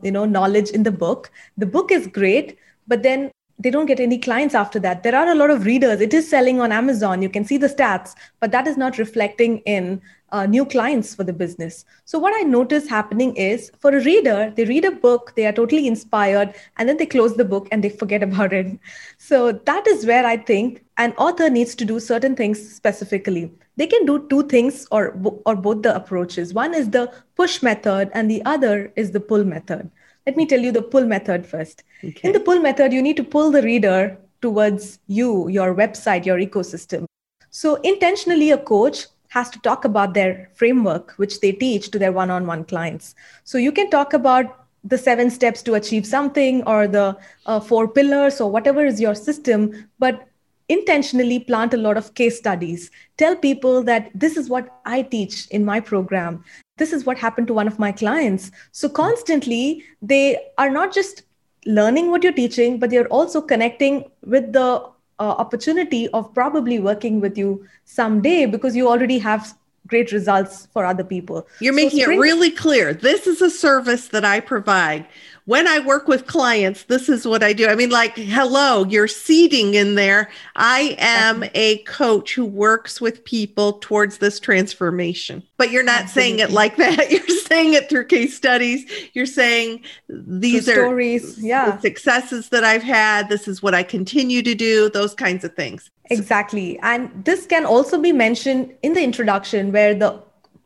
you 0.02 0.10
know 0.10 0.26
knowledge 0.26 0.68
in 0.68 0.82
the 0.82 0.92
book. 0.92 1.30
The 1.56 1.66
book 1.66 1.90
is 1.90 2.06
great, 2.08 2.58
but 2.86 3.02
then 3.02 3.30
they 3.58 3.70
don't 3.70 3.86
get 3.86 3.98
any 3.98 4.18
clients 4.18 4.54
after 4.54 4.78
that. 4.78 5.02
There 5.02 5.16
are 5.16 5.28
a 5.28 5.34
lot 5.34 5.50
of 5.50 5.64
readers. 5.66 6.00
It 6.00 6.14
is 6.14 6.28
selling 6.28 6.60
on 6.60 6.70
Amazon. 6.70 7.22
You 7.22 7.28
can 7.28 7.44
see 7.44 7.56
the 7.56 7.68
stats, 7.68 8.14
but 8.40 8.52
that 8.52 8.68
is 8.68 8.76
not 8.76 8.98
reflecting 8.98 9.58
in 9.58 10.00
uh, 10.30 10.46
new 10.46 10.64
clients 10.64 11.14
for 11.14 11.24
the 11.24 11.32
business. 11.32 11.84
So, 12.04 12.18
what 12.18 12.34
I 12.38 12.42
notice 12.42 12.88
happening 12.88 13.34
is 13.36 13.72
for 13.80 13.96
a 13.96 14.04
reader, 14.04 14.52
they 14.54 14.64
read 14.64 14.84
a 14.84 14.90
book, 14.90 15.32
they 15.36 15.46
are 15.46 15.52
totally 15.52 15.86
inspired, 15.86 16.54
and 16.76 16.88
then 16.88 16.98
they 16.98 17.06
close 17.06 17.34
the 17.34 17.44
book 17.44 17.66
and 17.72 17.82
they 17.82 17.88
forget 17.88 18.22
about 18.22 18.52
it. 18.52 18.78
So, 19.16 19.52
that 19.52 19.86
is 19.86 20.06
where 20.06 20.26
I 20.26 20.36
think 20.36 20.84
an 20.98 21.12
author 21.12 21.48
needs 21.48 21.74
to 21.76 21.84
do 21.84 21.98
certain 21.98 22.36
things 22.36 22.74
specifically. 22.74 23.50
They 23.76 23.86
can 23.86 24.04
do 24.04 24.26
two 24.28 24.42
things 24.44 24.86
or, 24.90 25.16
or 25.46 25.56
both 25.56 25.82
the 25.82 25.94
approaches. 25.94 26.52
One 26.52 26.74
is 26.74 26.90
the 26.90 27.12
push 27.36 27.62
method, 27.62 28.10
and 28.12 28.30
the 28.30 28.44
other 28.44 28.92
is 28.96 29.12
the 29.12 29.20
pull 29.20 29.44
method. 29.44 29.90
Let 30.26 30.36
me 30.36 30.44
tell 30.44 30.60
you 30.60 30.72
the 30.72 30.82
pull 30.82 31.06
method 31.06 31.46
first. 31.46 31.84
Okay. 32.04 32.28
In 32.28 32.32
the 32.32 32.40
pull 32.40 32.60
method, 32.60 32.92
you 32.92 33.02
need 33.02 33.16
to 33.16 33.24
pull 33.24 33.50
the 33.50 33.62
reader 33.62 34.16
towards 34.40 34.98
you, 35.06 35.48
your 35.48 35.74
website, 35.74 36.24
your 36.24 36.38
ecosystem. 36.38 37.06
So, 37.50 37.76
intentionally, 37.76 38.50
a 38.50 38.58
coach 38.58 39.06
has 39.28 39.50
to 39.50 39.58
talk 39.60 39.84
about 39.84 40.14
their 40.14 40.50
framework, 40.54 41.12
which 41.12 41.40
they 41.40 41.52
teach 41.52 41.90
to 41.90 41.98
their 41.98 42.12
one 42.12 42.30
on 42.30 42.46
one 42.46 42.64
clients. 42.64 43.14
So 43.44 43.58
you 43.58 43.72
can 43.72 43.90
talk 43.90 44.12
about 44.12 44.66
the 44.84 44.98
seven 44.98 45.30
steps 45.30 45.62
to 45.62 45.74
achieve 45.74 46.06
something 46.06 46.62
or 46.64 46.86
the 46.86 47.16
uh, 47.46 47.60
four 47.60 47.88
pillars 47.88 48.40
or 48.40 48.50
whatever 48.50 48.84
is 48.86 49.00
your 49.00 49.14
system, 49.14 49.88
but 49.98 50.26
intentionally 50.68 51.40
plant 51.40 51.74
a 51.74 51.78
lot 51.78 51.96
of 51.96 52.14
case 52.14 52.38
studies. 52.38 52.90
Tell 53.16 53.34
people 53.34 53.82
that 53.84 54.10
this 54.14 54.36
is 54.36 54.48
what 54.48 54.80
I 54.84 55.02
teach 55.02 55.46
in 55.48 55.64
my 55.64 55.80
program. 55.80 56.44
This 56.76 56.92
is 56.92 57.04
what 57.04 57.18
happened 57.18 57.48
to 57.48 57.54
one 57.54 57.66
of 57.66 57.78
my 57.78 57.90
clients. 57.90 58.50
So 58.72 58.88
constantly, 58.88 59.84
they 60.00 60.38
are 60.58 60.70
not 60.70 60.94
just 60.94 61.22
learning 61.68 62.10
what 62.10 62.24
you're 62.24 62.32
teaching, 62.32 62.78
but 62.78 62.90
they're 62.90 63.08
also 63.08 63.40
connecting 63.42 64.10
with 64.24 64.52
the 64.54 64.82
uh, 65.20 65.34
opportunity 65.44 66.08
of 66.08 66.32
probably 66.32 66.78
working 66.78 67.20
with 67.20 67.36
you 67.36 67.66
someday 67.84 68.46
because 68.46 68.74
you 68.74 68.88
already 68.88 69.18
have 69.18 69.54
great 69.86 70.10
results 70.10 70.66
for 70.72 70.84
other 70.84 71.04
people. 71.04 71.46
You're 71.60 71.74
so 71.74 71.76
making 71.76 72.02
spring- 72.02 72.18
it 72.18 72.22
really 72.22 72.50
clear. 72.50 72.94
This 72.94 73.26
is 73.26 73.42
a 73.42 73.50
service 73.50 74.08
that 74.08 74.24
I 74.24 74.40
provide 74.40 75.06
when 75.48 75.66
I 75.66 75.78
work 75.78 76.08
with 76.08 76.26
clients, 76.26 76.82
this 76.82 77.08
is 77.08 77.26
what 77.26 77.42
I 77.42 77.54
do. 77.54 77.68
I 77.68 77.74
mean, 77.74 77.88
like, 77.88 78.14
hello, 78.14 78.84
you're 78.84 79.08
seeding 79.08 79.72
in 79.72 79.94
there. 79.94 80.28
I 80.56 80.94
am 80.98 81.42
a 81.54 81.78
coach 81.84 82.34
who 82.34 82.44
works 82.44 83.00
with 83.00 83.24
people 83.24 83.78
towards 83.80 84.18
this 84.18 84.38
transformation. 84.38 85.42
But 85.56 85.70
you're 85.70 85.82
not 85.82 86.02
Absolutely. 86.02 86.22
saying 86.22 86.38
it 86.40 86.50
like 86.52 86.76
that. 86.76 87.10
You're 87.10 87.38
saying 87.46 87.72
it 87.72 87.88
through 87.88 88.04
case 88.04 88.36
studies. 88.36 88.84
You're 89.14 89.24
saying 89.24 89.84
these 90.10 90.66
through 90.66 90.74
are 90.74 90.86
stories, 90.86 91.42
yeah, 91.42 91.78
successes 91.78 92.50
that 92.50 92.62
I've 92.62 92.82
had. 92.82 93.30
This 93.30 93.48
is 93.48 93.62
what 93.62 93.74
I 93.74 93.82
continue 93.82 94.42
to 94.42 94.54
do. 94.54 94.90
Those 94.90 95.14
kinds 95.14 95.44
of 95.44 95.54
things. 95.56 95.90
Exactly, 96.10 96.78
and 96.80 97.10
this 97.24 97.46
can 97.46 97.64
also 97.64 97.98
be 97.98 98.12
mentioned 98.12 98.74
in 98.82 98.92
the 98.92 99.02
introduction, 99.02 99.72
where 99.72 99.94
the 99.94 100.22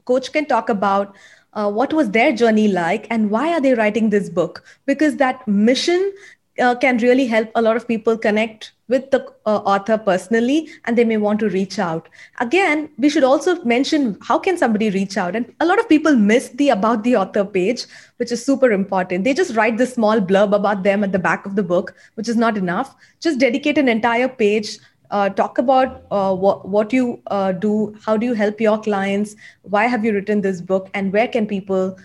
coach 0.06 0.32
can 0.32 0.44
talk 0.44 0.68
about 0.68 1.14
uh, 1.54 1.70
what 1.70 1.92
was 1.92 2.10
their 2.10 2.32
journey 2.32 2.68
like 2.68 3.06
and 3.10 3.30
why 3.30 3.52
are 3.52 3.60
they 3.60 3.74
writing 3.74 4.10
this 4.10 4.28
book? 4.28 4.64
Because 4.86 5.16
that 5.16 5.46
mission 5.46 6.12
uh, 6.60 6.74
can 6.74 6.98
really 6.98 7.26
help 7.26 7.50
a 7.54 7.62
lot 7.62 7.76
of 7.76 7.88
people 7.88 8.16
connect 8.16 8.72
with 8.88 9.10
the 9.10 9.24
uh, 9.46 9.56
author 9.58 9.96
personally 9.96 10.68
and 10.84 10.98
they 10.98 11.04
may 11.04 11.16
want 11.16 11.40
to 11.40 11.48
reach 11.48 11.78
out. 11.78 12.08
Again 12.40 12.90
we 12.98 13.08
should 13.08 13.24
also 13.24 13.62
mention 13.64 14.18
how 14.22 14.38
can 14.38 14.58
somebody 14.58 14.90
reach 14.90 15.16
out? 15.16 15.34
And 15.34 15.52
a 15.60 15.66
lot 15.66 15.78
of 15.78 15.88
people 15.88 16.14
miss 16.14 16.50
the 16.50 16.68
about 16.68 17.04
the 17.04 17.16
author 17.16 17.44
page 17.44 17.86
which 18.18 18.32
is 18.32 18.44
super 18.44 18.70
important. 18.70 19.24
They 19.24 19.34
just 19.34 19.56
write 19.56 19.78
this 19.78 19.94
small 19.94 20.20
blurb 20.20 20.54
about 20.54 20.82
them 20.82 21.04
at 21.04 21.12
the 21.12 21.18
back 21.18 21.46
of 21.46 21.56
the 21.56 21.62
book 21.62 21.94
which 22.14 22.28
is 22.28 22.36
not 22.36 22.58
enough. 22.58 22.94
Just 23.20 23.38
dedicate 23.38 23.78
an 23.78 23.88
entire 23.88 24.28
page 24.28 24.78
uh, 25.12 25.28
talk 25.28 25.58
about 25.58 26.04
uh, 26.10 26.34
what, 26.34 26.68
what 26.68 26.92
you 26.92 27.20
uh, 27.28 27.52
do, 27.52 27.94
how 28.04 28.16
do 28.16 28.26
you 28.26 28.34
help 28.34 28.60
your 28.60 28.80
clients, 28.80 29.36
why 29.62 29.86
have 29.86 30.04
you 30.04 30.12
written 30.12 30.40
this 30.40 30.60
book, 30.60 30.90
and 30.94 31.12
where 31.12 31.28
can 31.28 31.46
people 31.46 31.96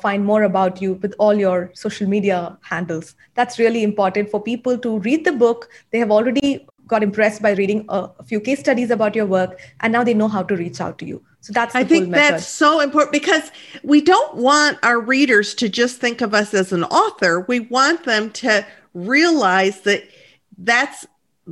find 0.00 0.24
more 0.24 0.42
about 0.42 0.82
you 0.82 0.94
with 0.94 1.14
all 1.18 1.34
your 1.34 1.70
social 1.74 2.06
media 2.06 2.58
handles. 2.60 3.14
That's 3.34 3.58
really 3.58 3.82
important 3.82 4.30
for 4.30 4.42
people 4.42 4.76
to 4.78 4.98
read 4.98 5.24
the 5.24 5.32
book. 5.32 5.70
They 5.90 5.98
have 5.98 6.10
already 6.10 6.66
got 6.86 7.02
impressed 7.02 7.40
by 7.42 7.52
reading 7.52 7.84
a, 7.88 8.10
few 8.24 8.40
case 8.40 8.60
studies 8.60 8.90
about 8.90 9.16
your 9.16 9.26
work, 9.26 9.58
and 9.80 9.92
now 9.92 10.04
they 10.04 10.14
know 10.14 10.28
how 10.28 10.42
to 10.42 10.56
reach 10.56 10.80
out 10.80 10.98
to 10.98 11.06
you. 11.06 11.22
So 11.40 11.52
that's 11.52 11.74
I 11.74 11.84
think 11.84 12.10
that's 12.10 12.46
so 12.46 12.80
important 12.80 13.12
because 13.12 13.50
we 13.82 14.00
don't 14.00 14.36
want 14.36 14.78
our 14.82 15.00
readers 15.00 15.54
to 15.56 15.68
just 15.68 15.98
think 15.98 16.20
of 16.20 16.34
us 16.34 16.52
as 16.54 16.72
an 16.72 16.84
author. 16.84 17.40
We 17.48 17.60
want 17.60 18.04
them 18.04 18.30
to 18.32 18.66
realize 18.94 19.80
that 19.82 20.04
that's 20.58 21.06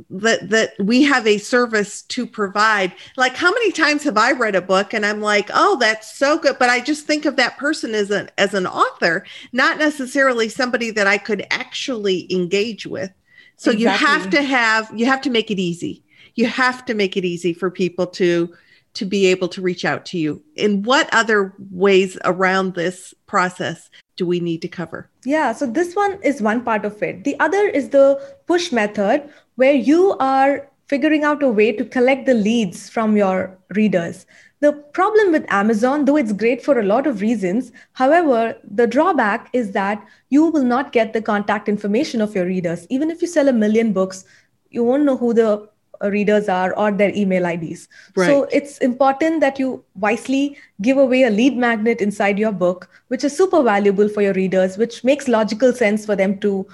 that 0.09 0.49
that 0.49 0.73
we 0.79 1.03
have 1.03 1.25
a 1.25 1.37
service 1.37 2.01
to 2.03 2.27
provide. 2.27 2.93
Like 3.17 3.35
how 3.35 3.51
many 3.51 3.71
times 3.71 4.03
have 4.03 4.17
i 4.17 4.31
read 4.31 4.55
a 4.55 4.61
book 4.61 4.93
and 4.93 5.05
i'm 5.05 5.21
like 5.21 5.49
oh 5.53 5.77
that's 5.79 6.17
so 6.17 6.37
good 6.37 6.57
but 6.59 6.69
i 6.69 6.79
just 6.79 7.05
think 7.05 7.25
of 7.25 7.35
that 7.35 7.57
person 7.57 7.93
as 7.95 8.11
an 8.11 8.29
as 8.37 8.53
an 8.53 8.67
author 8.67 9.25
not 9.51 9.77
necessarily 9.77 10.49
somebody 10.49 10.91
that 10.91 11.07
i 11.07 11.17
could 11.17 11.45
actually 11.51 12.31
engage 12.31 12.85
with. 12.85 13.11
So 13.57 13.71
exactly. 13.71 13.81
you 13.81 13.89
have 13.89 14.29
to 14.31 14.41
have 14.41 14.91
you 14.95 15.05
have 15.05 15.21
to 15.21 15.29
make 15.29 15.51
it 15.51 15.59
easy. 15.59 16.03
You 16.35 16.47
have 16.47 16.85
to 16.85 16.93
make 16.93 17.15
it 17.15 17.25
easy 17.25 17.53
for 17.53 17.71
people 17.71 18.07
to 18.07 18.53
to 18.93 19.05
be 19.05 19.25
able 19.25 19.49
to 19.49 19.61
reach 19.61 19.83
out 19.83 20.05
to 20.05 20.17
you. 20.17 20.41
In 20.55 20.83
what 20.83 21.13
other 21.13 21.53
ways 21.71 22.17
around 22.23 22.75
this 22.75 23.13
process 23.27 23.89
do 24.15 24.25
we 24.25 24.39
need 24.39 24.61
to 24.61 24.67
cover? 24.67 25.09
Yeah 25.25 25.53
so 25.53 25.65
this 25.65 25.95
one 25.95 26.19
is 26.23 26.41
one 26.41 26.63
part 26.63 26.85
of 26.85 27.01
it. 27.01 27.23
The 27.23 27.39
other 27.39 27.67
is 27.67 27.89
the 27.89 28.21
push 28.47 28.71
method 28.71 29.29
where 29.55 29.73
you 29.73 30.15
are 30.19 30.67
figuring 30.87 31.23
out 31.23 31.41
a 31.41 31.49
way 31.49 31.71
to 31.71 31.85
collect 31.85 32.25
the 32.25 32.33
leads 32.33 32.89
from 32.89 33.17
your 33.17 33.57
readers. 33.75 34.25
The 34.61 34.71
problem 34.71 35.31
with 35.31 35.45
Amazon, 35.49 36.05
though 36.05 36.15
it's 36.15 36.31
great 36.31 36.63
for 36.63 36.79
a 36.79 36.83
lot 36.83 37.07
of 37.07 37.21
reasons, 37.21 37.71
however, 37.93 38.55
the 38.63 38.87
drawback 38.87 39.49
is 39.53 39.71
that 39.71 40.03
you 40.29 40.45
will 40.45 40.63
not 40.63 40.91
get 40.91 41.13
the 41.13 41.21
contact 41.21 41.67
information 41.67 42.21
of 42.21 42.33
your 42.33 42.45
readers. 42.45 42.87
Even 42.89 43.11
if 43.11 43.21
you 43.21 43.27
sell 43.27 43.47
a 43.47 43.53
million 43.53 43.93
books, 43.93 44.25
you 44.69 44.83
won't 44.83 45.03
know 45.03 45.17
who 45.17 45.33
the 45.33 45.67
uh, 46.01 46.09
readers 46.09 46.49
are 46.49 46.73
or 46.77 46.91
their 46.91 47.13
email 47.15 47.45
IDs. 47.45 47.87
Right. 48.15 48.27
So 48.27 48.43
it's 48.51 48.77
important 48.79 49.39
that 49.41 49.59
you 49.59 49.83
wisely 49.95 50.57
give 50.81 50.97
away 50.97 51.23
a 51.23 51.29
lead 51.29 51.57
magnet 51.57 52.01
inside 52.01 52.39
your 52.39 52.51
book, 52.51 52.89
which 53.09 53.23
is 53.23 53.35
super 53.35 53.61
valuable 53.61 54.09
for 54.09 54.21
your 54.21 54.33
readers, 54.33 54.77
which 54.77 55.03
makes 55.03 55.27
logical 55.27 55.73
sense 55.73 56.05
for 56.05 56.15
them 56.15 56.39
to 56.39 56.65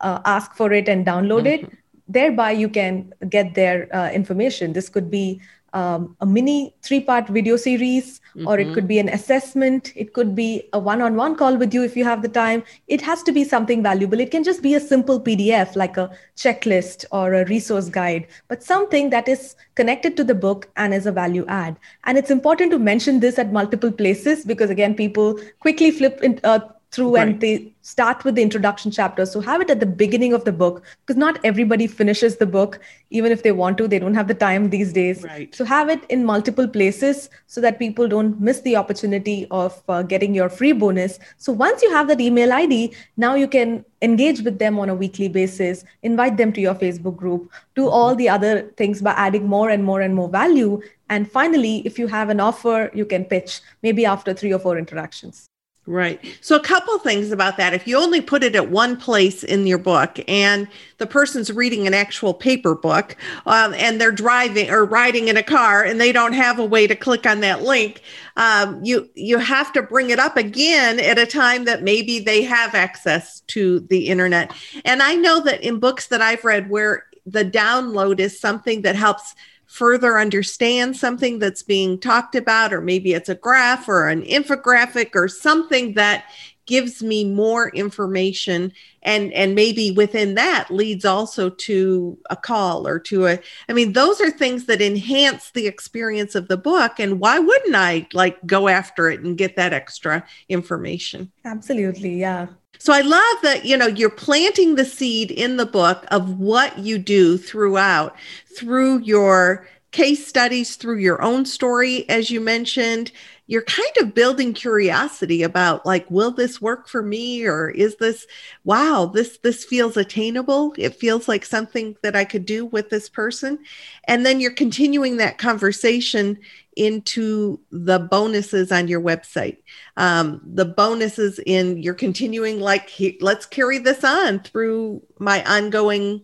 uh, 0.00 0.20
ask 0.24 0.54
for 0.54 0.72
it 0.72 0.88
and 0.88 1.06
download 1.06 1.46
mm-hmm. 1.46 1.66
it 1.66 1.78
thereby 2.08 2.50
you 2.50 2.68
can 2.68 3.12
get 3.28 3.54
their 3.54 3.94
uh, 3.94 4.10
information 4.10 4.72
this 4.72 4.88
could 4.88 5.10
be 5.10 5.40
um, 5.74 6.16
a 6.20 6.26
mini 6.26 6.74
three 6.82 7.00
part 7.00 7.28
video 7.28 7.56
series 7.56 8.20
mm-hmm. 8.36 8.46
or 8.46 8.58
it 8.58 8.64
mm-hmm. 8.64 8.74
could 8.74 8.88
be 8.88 9.00
an 9.00 9.08
assessment 9.08 9.92
it 9.96 10.14
could 10.14 10.34
be 10.34 10.68
a 10.72 10.78
one 10.78 11.02
on 11.02 11.16
one 11.16 11.34
call 11.34 11.56
with 11.56 11.74
you 11.74 11.82
if 11.82 11.96
you 11.96 12.04
have 12.04 12.22
the 12.22 12.28
time 12.28 12.62
it 12.86 13.00
has 13.00 13.22
to 13.24 13.32
be 13.32 13.42
something 13.42 13.82
valuable 13.82 14.20
it 14.20 14.30
can 14.30 14.44
just 14.44 14.62
be 14.62 14.74
a 14.74 14.80
simple 14.80 15.20
pdf 15.20 15.74
like 15.74 15.96
a 15.96 16.08
checklist 16.36 17.04
or 17.10 17.34
a 17.34 17.44
resource 17.46 17.88
guide 17.88 18.26
but 18.46 18.62
something 18.62 19.10
that 19.10 19.26
is 19.26 19.56
connected 19.74 20.16
to 20.16 20.22
the 20.22 20.34
book 20.34 20.70
and 20.76 20.94
is 20.94 21.06
a 21.06 21.12
value 21.12 21.44
add 21.48 21.76
and 22.04 22.16
it's 22.16 22.30
important 22.30 22.70
to 22.70 22.78
mention 22.78 23.18
this 23.18 23.38
at 23.38 23.52
multiple 23.52 23.90
places 23.90 24.44
because 24.44 24.70
again 24.70 24.94
people 24.94 25.36
quickly 25.58 25.90
flip 25.90 26.20
in, 26.22 26.38
uh, 26.44 26.60
through 26.94 27.14
right. 27.14 27.28
and 27.28 27.40
they 27.40 27.72
start 27.82 28.24
with 28.24 28.36
the 28.36 28.42
introduction 28.42 28.90
chapter 28.90 29.26
so 29.26 29.40
have 29.40 29.60
it 29.60 29.70
at 29.70 29.80
the 29.80 29.86
beginning 30.02 30.32
of 30.32 30.44
the 30.44 30.52
book 30.52 30.82
because 31.00 31.18
not 31.18 31.38
everybody 31.44 31.86
finishes 31.86 32.36
the 32.36 32.46
book 32.46 32.80
even 33.10 33.32
if 33.32 33.42
they 33.42 33.52
want 33.52 33.76
to 33.76 33.88
they 33.88 33.98
don't 33.98 34.14
have 34.14 34.28
the 34.28 34.38
time 34.42 34.70
these 34.70 34.92
days 34.92 35.22
right. 35.24 35.54
so 35.54 35.64
have 35.64 35.88
it 35.88 36.04
in 36.08 36.24
multiple 36.24 36.68
places 36.68 37.28
so 37.46 37.60
that 37.60 37.78
people 37.78 38.08
don't 38.08 38.40
miss 38.40 38.60
the 38.60 38.76
opportunity 38.76 39.46
of 39.50 39.82
uh, 39.88 40.02
getting 40.02 40.34
your 40.34 40.48
free 40.48 40.72
bonus 40.72 41.18
so 41.36 41.52
once 41.52 41.82
you 41.82 41.90
have 41.90 42.08
that 42.08 42.20
email 42.20 42.52
id 42.52 42.94
now 43.16 43.34
you 43.34 43.48
can 43.48 43.84
engage 44.02 44.42
with 44.42 44.58
them 44.58 44.78
on 44.78 44.88
a 44.88 44.94
weekly 44.94 45.28
basis 45.28 45.84
invite 46.02 46.36
them 46.36 46.52
to 46.52 46.60
your 46.60 46.74
facebook 46.74 47.16
group 47.16 47.50
do 47.74 47.82
mm-hmm. 47.82 47.90
all 47.90 48.14
the 48.14 48.28
other 48.28 48.62
things 48.82 49.02
by 49.02 49.12
adding 49.12 49.48
more 49.48 49.70
and 49.70 49.84
more 49.84 50.00
and 50.00 50.14
more 50.14 50.28
value 50.28 50.80
and 51.08 51.30
finally 51.30 51.82
if 51.84 51.98
you 51.98 52.06
have 52.06 52.28
an 52.28 52.40
offer 52.40 52.90
you 52.94 53.04
can 53.04 53.24
pitch 53.24 53.60
maybe 53.82 54.06
after 54.06 54.32
three 54.32 54.52
or 54.52 54.58
four 54.58 54.78
interactions 54.78 55.48
Right. 55.86 56.18
So, 56.40 56.56
a 56.56 56.62
couple 56.62 56.98
things 56.98 57.30
about 57.30 57.58
that. 57.58 57.74
If 57.74 57.86
you 57.86 57.98
only 57.98 58.22
put 58.22 58.42
it 58.42 58.56
at 58.56 58.70
one 58.70 58.96
place 58.96 59.44
in 59.44 59.66
your 59.66 59.76
book 59.76 60.18
and 60.26 60.66
the 60.96 61.06
person's 61.06 61.52
reading 61.52 61.86
an 61.86 61.92
actual 61.92 62.32
paper 62.32 62.74
book 62.74 63.16
um, 63.44 63.74
and 63.74 64.00
they're 64.00 64.10
driving 64.10 64.70
or 64.70 64.86
riding 64.86 65.28
in 65.28 65.36
a 65.36 65.42
car 65.42 65.84
and 65.84 66.00
they 66.00 66.10
don't 66.10 66.32
have 66.32 66.58
a 66.58 66.64
way 66.64 66.86
to 66.86 66.96
click 66.96 67.26
on 67.26 67.40
that 67.40 67.62
link, 67.62 68.00
um, 68.38 68.82
you, 68.82 69.10
you 69.14 69.36
have 69.36 69.74
to 69.74 69.82
bring 69.82 70.08
it 70.08 70.18
up 70.18 70.38
again 70.38 70.98
at 70.98 71.18
a 71.18 71.26
time 71.26 71.66
that 71.66 71.82
maybe 71.82 72.18
they 72.18 72.42
have 72.42 72.74
access 72.74 73.40
to 73.48 73.80
the 73.80 74.08
internet. 74.08 74.54
And 74.86 75.02
I 75.02 75.16
know 75.16 75.42
that 75.42 75.62
in 75.62 75.80
books 75.80 76.06
that 76.06 76.22
I've 76.22 76.46
read 76.46 76.70
where 76.70 77.04
the 77.26 77.44
download 77.44 78.20
is 78.20 78.40
something 78.40 78.82
that 78.82 78.96
helps 78.96 79.34
further 79.66 80.18
understand 80.18 80.96
something 80.96 81.38
that's 81.38 81.62
being 81.62 81.98
talked 81.98 82.34
about, 82.34 82.72
or 82.72 82.80
maybe 82.80 83.12
it's 83.12 83.28
a 83.28 83.34
graph 83.34 83.88
or 83.88 84.08
an 84.08 84.22
infographic 84.22 85.10
or 85.14 85.28
something 85.28 85.94
that 85.94 86.24
gives 86.66 87.02
me 87.02 87.24
more 87.24 87.68
information. 87.70 88.72
And 89.02 89.32
and 89.34 89.54
maybe 89.54 89.90
within 89.90 90.34
that 90.34 90.70
leads 90.70 91.04
also 91.04 91.50
to 91.50 92.18
a 92.30 92.36
call 92.36 92.88
or 92.88 92.98
to 93.00 93.26
a 93.26 93.38
i 93.68 93.74
mean 93.74 93.92
those 93.92 94.18
are 94.18 94.30
things 94.30 94.64
that 94.64 94.80
enhance 94.80 95.50
the 95.50 95.66
experience 95.66 96.34
of 96.34 96.48
the 96.48 96.56
book. 96.56 96.98
And 96.98 97.20
why 97.20 97.38
wouldn't 97.38 97.74
i 97.74 98.06
like 98.14 98.44
go 98.46 98.68
after 98.68 99.10
it 99.10 99.20
and 99.20 99.36
get 99.36 99.56
that 99.56 99.74
extra 99.74 100.24
information? 100.48 101.30
Absolutely. 101.44 102.18
Yeah 102.18 102.46
so 102.84 102.92
I 102.92 103.00
love 103.00 103.36
that, 103.44 103.64
you 103.64 103.78
know, 103.78 103.86
you're 103.86 104.10
planting 104.10 104.74
the 104.74 104.84
seed 104.84 105.30
in 105.30 105.56
the 105.56 105.64
book 105.64 106.04
of 106.10 106.38
what 106.38 106.78
you 106.78 106.98
do 106.98 107.38
throughout, 107.38 108.14
through 108.54 108.98
your 108.98 109.66
case 109.90 110.26
studies, 110.26 110.76
through 110.76 110.98
your 110.98 111.22
own 111.22 111.46
story, 111.46 112.06
as 112.10 112.30
you 112.30 112.42
mentioned. 112.42 113.10
You're 113.46 113.62
kind 113.62 113.96
of 114.02 114.12
building 114.12 114.52
curiosity 114.52 115.42
about 115.42 115.86
like, 115.86 116.10
will 116.10 116.30
this 116.30 116.60
work 116.60 116.86
for 116.86 117.02
me? 117.02 117.46
Or 117.46 117.70
is 117.70 117.96
this, 117.96 118.26
wow, 118.64 119.10
this 119.14 119.38
this 119.38 119.64
feels 119.64 119.96
attainable. 119.96 120.74
It 120.76 120.94
feels 120.94 121.26
like 121.26 121.46
something 121.46 121.96
that 122.02 122.14
I 122.14 122.26
could 122.26 122.44
do 122.44 122.66
with 122.66 122.90
this 122.90 123.08
person. 123.08 123.60
And 124.08 124.26
then 124.26 124.40
you're 124.40 124.50
continuing 124.50 125.16
that 125.16 125.38
conversation 125.38 126.38
into 126.76 127.60
the 127.70 127.98
bonuses 127.98 128.72
on 128.72 128.88
your 128.88 129.00
website. 129.00 129.58
Um, 129.96 130.40
the 130.44 130.64
bonuses 130.64 131.40
in 131.46 131.82
you're 131.82 131.94
continuing, 131.94 132.60
like, 132.60 132.90
let's 133.20 133.46
carry 133.46 133.78
this 133.78 134.04
on 134.04 134.40
through 134.40 135.02
my 135.18 135.44
ongoing 135.44 136.22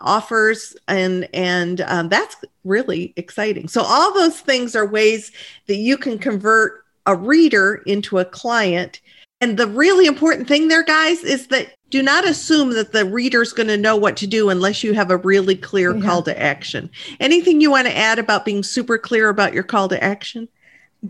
offers 0.00 0.76
and 0.88 1.28
and 1.34 1.82
um, 1.82 2.08
that's 2.08 2.36
really 2.64 3.12
exciting 3.16 3.68
so 3.68 3.82
all 3.82 4.12
those 4.14 4.40
things 4.40 4.74
are 4.74 4.86
ways 4.86 5.30
that 5.66 5.76
you 5.76 5.96
can 5.96 6.18
convert 6.18 6.84
a 7.06 7.14
reader 7.14 7.82
into 7.86 8.18
a 8.18 8.24
client 8.24 9.00
and 9.40 9.56
the 9.56 9.66
really 9.66 10.06
important 10.06 10.48
thing 10.48 10.68
there 10.68 10.82
guys 10.82 11.22
is 11.22 11.46
that 11.48 11.74
do 11.90 12.02
not 12.02 12.28
assume 12.28 12.72
that 12.74 12.92
the 12.92 13.04
reader's 13.04 13.52
going 13.52 13.68
to 13.68 13.76
know 13.76 13.96
what 13.96 14.16
to 14.18 14.26
do 14.26 14.48
unless 14.48 14.82
you 14.82 14.94
have 14.94 15.10
a 15.10 15.16
really 15.16 15.56
clear 15.56 15.94
yeah. 15.94 16.04
call 16.04 16.22
to 16.22 16.40
action. 16.40 16.90
Anything 17.18 17.60
you 17.60 17.70
want 17.70 17.86
to 17.86 17.96
add 17.96 18.18
about 18.18 18.44
being 18.44 18.62
super 18.62 18.96
clear 18.98 19.28
about 19.28 19.52
your 19.52 19.64
call 19.64 19.88
to 19.88 20.02
action? 20.02 20.48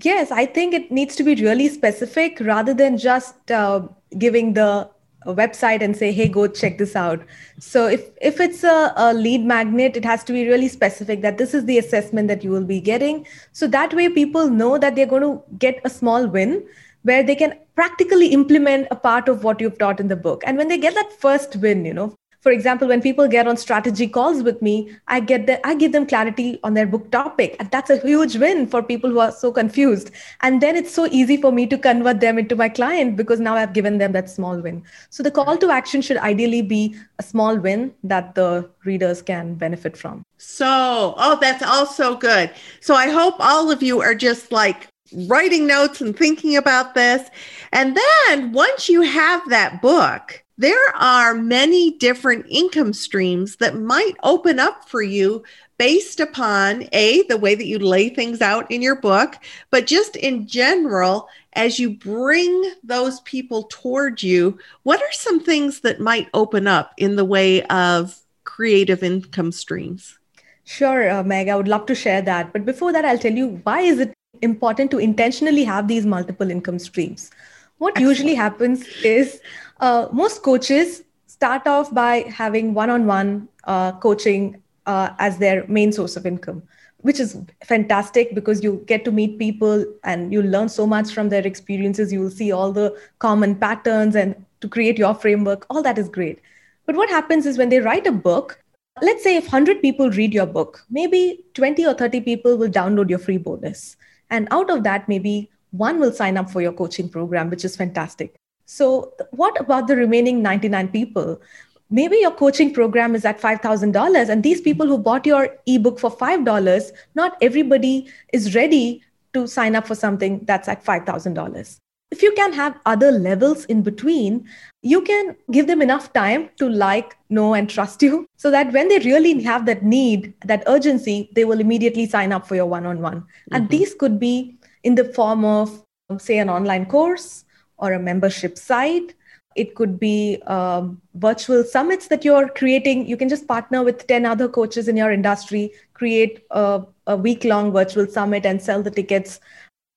Yes 0.02 0.30
i 0.30 0.46
think 0.46 0.72
it 0.72 0.92
needs 0.92 1.16
to 1.16 1.24
be 1.24 1.34
really 1.34 1.68
specific 1.68 2.38
rather 2.40 2.72
than 2.72 2.96
just 2.96 3.50
uh, 3.50 3.82
giving 4.18 4.52
the 4.52 4.88
website 5.26 5.82
and 5.82 5.96
say 5.96 6.12
hey 6.12 6.28
go 6.28 6.46
check 6.46 6.78
this 6.78 6.96
out. 6.96 7.20
So 7.58 7.86
if 7.86 8.08
if 8.22 8.40
it's 8.40 8.64
a, 8.64 8.92
a, 8.96 9.12
lead 9.12 9.44
magnet 9.44 9.96
it 9.96 10.04
has 10.04 10.24
to 10.24 10.32
be 10.32 10.48
really 10.48 10.68
specific 10.68 11.20
that 11.22 11.36
this 11.38 11.52
is 11.52 11.66
the 11.66 11.78
assessment 11.78 12.28
that 12.28 12.42
you 12.42 12.50
will 12.50 12.64
be 12.64 12.80
getting. 12.80 13.26
So 13.52 13.66
that 13.68 13.92
way 13.92 14.08
people 14.08 14.48
know 14.48 14.78
that 14.78 14.96
they're 14.96 15.06
going 15.06 15.22
to 15.22 15.42
get 15.58 15.80
a 15.84 15.90
small 15.90 16.26
win 16.26 16.64
where 17.02 17.22
they 17.22 17.34
can 17.34 17.58
practically 17.74 18.28
implement 18.28 18.86
a 18.90 18.96
part 18.96 19.28
of 19.28 19.44
what 19.44 19.60
you've 19.60 19.78
taught 19.78 20.00
in 20.00 20.08
the 20.08 20.16
book. 20.16 20.42
And 20.46 20.56
when 20.56 20.68
they 20.68 20.78
get 20.78 20.94
that 20.94 21.12
first 21.12 21.56
win 21.56 21.84
you 21.84 21.94
know 21.94 22.14
for 22.40 22.52
example 22.52 22.88
when 22.88 23.02
people 23.02 23.28
get 23.28 23.46
on 23.46 23.56
strategy 23.56 24.06
calls 24.08 24.42
with 24.42 24.60
me 24.62 24.90
i 25.08 25.20
get 25.20 25.46
the, 25.46 25.66
i 25.66 25.74
give 25.74 25.92
them 25.92 26.06
clarity 26.06 26.58
on 26.64 26.74
their 26.74 26.86
book 26.86 27.10
topic. 27.10 27.56
And 27.60 27.70
that's 27.70 27.90
a 27.90 27.98
huge 27.98 28.36
win 28.36 28.66
for 28.66 28.82
people 28.82 29.10
who 29.10 29.18
are 29.18 29.32
so 29.32 29.52
confused. 29.52 30.10
And 30.40 30.60
then 30.60 30.76
it's 30.76 30.92
so 30.92 31.06
easy 31.06 31.36
for 31.36 31.52
me 31.52 31.66
to 31.66 31.78
convert 31.78 32.20
them 32.20 32.38
into 32.38 32.56
my 32.56 32.68
client 32.68 33.16
because 33.16 33.40
now 33.40 33.54
i've 33.54 33.72
given 33.72 33.98
them 33.98 34.12
that 34.12 34.30
small 34.30 34.60
win. 34.60 34.82
So 35.10 35.22
the 35.22 35.30
call 35.30 35.56
to 35.58 35.70
action 35.70 36.02
should 36.02 36.18
ideally 36.18 36.62
be 36.62 36.96
a 37.18 37.22
small 37.22 37.56
win 37.56 37.92
that 38.04 38.34
the 38.34 38.68
readers 38.84 39.22
can 39.22 39.54
benefit 39.54 39.96
from. 39.96 40.24
So 40.38 41.14
oh 41.16 41.38
that's 41.40 41.62
also 41.62 42.16
good. 42.16 42.50
So 42.80 42.94
i 42.94 43.08
hope 43.08 43.36
all 43.38 43.70
of 43.70 43.82
you 43.82 44.00
are 44.00 44.14
just 44.14 44.52
like 44.52 44.89
writing 45.12 45.66
notes 45.66 46.00
and 46.00 46.16
thinking 46.16 46.56
about 46.56 46.94
this. 46.94 47.28
And 47.72 47.96
then 47.96 48.52
once 48.52 48.88
you 48.88 49.02
have 49.02 49.48
that 49.48 49.82
book 49.82 50.42
there 50.60 50.94
are 50.94 51.32
many 51.34 51.92
different 51.92 52.44
income 52.50 52.92
streams 52.92 53.56
that 53.56 53.80
might 53.80 54.12
open 54.22 54.58
up 54.58 54.86
for 54.86 55.00
you 55.00 55.42
based 55.78 56.20
upon 56.20 56.86
a 56.92 57.22
the 57.28 57.38
way 57.38 57.54
that 57.54 57.64
you 57.64 57.78
lay 57.78 58.10
things 58.10 58.42
out 58.42 58.70
in 58.70 58.82
your 58.82 58.96
book 59.00 59.36
but 59.70 59.86
just 59.86 60.16
in 60.16 60.46
general 60.46 61.26
as 61.54 61.78
you 61.78 61.88
bring 61.88 62.74
those 62.84 63.20
people 63.20 63.68
towards 63.70 64.22
you 64.22 64.58
what 64.82 65.00
are 65.00 65.12
some 65.12 65.40
things 65.40 65.80
that 65.80 65.98
might 65.98 66.28
open 66.34 66.66
up 66.66 66.92
in 66.98 67.16
the 67.16 67.24
way 67.24 67.62
of 67.68 68.20
creative 68.44 69.02
income 69.02 69.52
streams? 69.52 70.18
Sure 70.64 71.08
uh, 71.10 71.22
meg 71.22 71.48
i 71.48 71.56
would 71.56 71.68
love 71.68 71.86
to 71.86 71.94
share 71.94 72.20
that. 72.20 72.52
But 72.52 72.66
before 72.66 72.92
that 72.92 73.06
i'll 73.06 73.18
tell 73.18 73.32
you 73.32 73.62
why 73.64 73.80
is 73.80 73.98
it 73.98 74.12
important 74.42 74.90
to 74.92 74.98
intentionally 74.98 75.64
have 75.64 75.88
these 75.88 76.06
multiple 76.06 76.50
income 76.50 76.78
streams. 76.78 77.30
What 77.78 77.92
Excellent. 77.92 78.08
usually 78.08 78.34
happens 78.34 78.86
is 79.04 79.40
uh, 79.80 80.08
most 80.12 80.42
coaches 80.42 81.02
start 81.26 81.66
off 81.66 81.92
by 81.94 82.24
having 82.28 82.74
one-on-one 82.74 83.48
uh, 83.64 83.92
coaching 83.92 84.62
uh, 84.86 85.10
as 85.18 85.38
their 85.38 85.66
main 85.68 85.92
source 85.92 86.16
of 86.16 86.26
income 86.26 86.62
which 87.02 87.18
is 87.18 87.38
fantastic 87.64 88.34
because 88.34 88.62
you 88.62 88.84
get 88.86 89.06
to 89.06 89.10
meet 89.10 89.38
people 89.38 89.86
and 90.04 90.34
you 90.34 90.42
learn 90.42 90.68
so 90.68 90.86
much 90.86 91.14
from 91.14 91.30
their 91.30 91.46
experiences. 91.46 92.12
You 92.12 92.20
will 92.20 92.30
see 92.30 92.52
all 92.52 92.72
the 92.72 92.94
common 93.20 93.54
patterns 93.54 94.14
and 94.14 94.34
to 94.60 94.68
create 94.68 94.98
your 94.98 95.14
framework 95.14 95.64
all 95.70 95.82
that 95.82 95.96
is 95.96 96.10
great. 96.10 96.40
But 96.84 96.96
what 96.96 97.08
happens 97.08 97.46
is 97.46 97.56
when 97.56 97.70
they 97.70 97.80
write 97.80 98.06
a 98.06 98.12
book 98.12 98.62
let's 99.00 99.22
say 99.22 99.36
if 99.36 99.44
100 99.44 99.80
people 99.80 100.10
read 100.10 100.34
your 100.34 100.46
book 100.46 100.84
maybe 100.90 101.42
20 101.54 101.86
or 101.86 101.94
30 101.94 102.20
people 102.20 102.58
will 102.58 102.68
download 102.68 103.08
your 103.08 103.18
free 103.18 103.38
bonus 103.38 103.96
and 104.30 104.48
out 104.50 104.70
of 104.70 104.84
that 104.84 105.08
maybe 105.08 105.50
one 105.70 106.00
will 106.00 106.12
sign 106.12 106.36
up 106.36 106.50
for 106.50 106.60
your 106.60 106.72
coaching 106.72 107.08
program 107.08 107.50
which 107.50 107.64
is 107.64 107.76
fantastic 107.76 108.40
so, 108.70 109.12
what 109.32 109.60
about 109.60 109.88
the 109.88 109.96
remaining 109.96 110.42
99 110.42 110.88
people? 110.90 111.42
Maybe 111.90 112.18
your 112.18 112.30
coaching 112.30 112.72
program 112.72 113.16
is 113.16 113.24
at 113.24 113.40
$5,000, 113.40 114.28
and 114.28 114.44
these 114.44 114.60
people 114.60 114.86
who 114.86 114.96
bought 114.96 115.26
your 115.26 115.56
ebook 115.66 115.98
for 115.98 116.08
$5, 116.08 116.92
not 117.16 117.36
everybody 117.42 118.08
is 118.32 118.54
ready 118.54 119.02
to 119.32 119.48
sign 119.48 119.74
up 119.74 119.88
for 119.88 119.96
something 119.96 120.44
that's 120.44 120.68
at 120.68 120.84
$5,000. 120.84 121.80
If 122.10 122.22
you 122.22 122.32
can 122.32 122.52
have 122.52 122.78
other 122.86 123.12
levels 123.12 123.64
in 123.66 123.82
between, 123.82 124.48
you 124.82 125.02
can 125.02 125.36
give 125.52 125.68
them 125.68 125.80
enough 125.80 126.12
time 126.12 126.50
to 126.56 126.68
like, 126.68 127.16
know, 127.28 127.54
and 127.54 127.70
trust 127.70 128.02
you 128.02 128.26
so 128.36 128.50
that 128.50 128.72
when 128.72 128.88
they 128.88 128.98
really 128.98 129.40
have 129.42 129.64
that 129.66 129.84
need, 129.84 130.34
that 130.44 130.64
urgency, 130.66 131.30
they 131.34 131.44
will 131.44 131.60
immediately 131.60 132.06
sign 132.06 132.32
up 132.32 132.46
for 132.46 132.56
your 132.56 132.66
one 132.66 132.84
on 132.84 133.00
one. 133.00 133.24
And 133.52 133.68
these 133.68 133.94
could 133.94 134.18
be 134.18 134.58
in 134.82 134.96
the 134.96 135.04
form 135.04 135.44
of, 135.44 135.84
say, 136.18 136.38
an 136.38 136.50
online 136.50 136.86
course 136.86 137.44
or 137.78 137.92
a 137.92 137.98
membership 138.00 138.58
site. 138.58 139.14
It 139.54 139.74
could 139.74 140.00
be 140.00 140.40
um, 140.46 141.00
virtual 141.14 141.64
summits 141.64 142.08
that 142.08 142.24
you're 142.24 142.48
creating. 142.48 143.06
You 143.06 143.16
can 143.16 143.28
just 143.28 143.46
partner 143.46 143.82
with 143.82 144.06
10 144.06 144.26
other 144.26 144.48
coaches 144.48 144.88
in 144.88 144.96
your 144.96 145.12
industry, 145.12 145.72
create 145.94 146.44
a, 146.50 146.82
a 147.06 147.16
week 147.16 147.44
long 147.44 147.72
virtual 147.72 148.06
summit 148.06 148.46
and 148.46 148.60
sell 148.62 148.82
the 148.82 148.90
tickets 148.90 149.40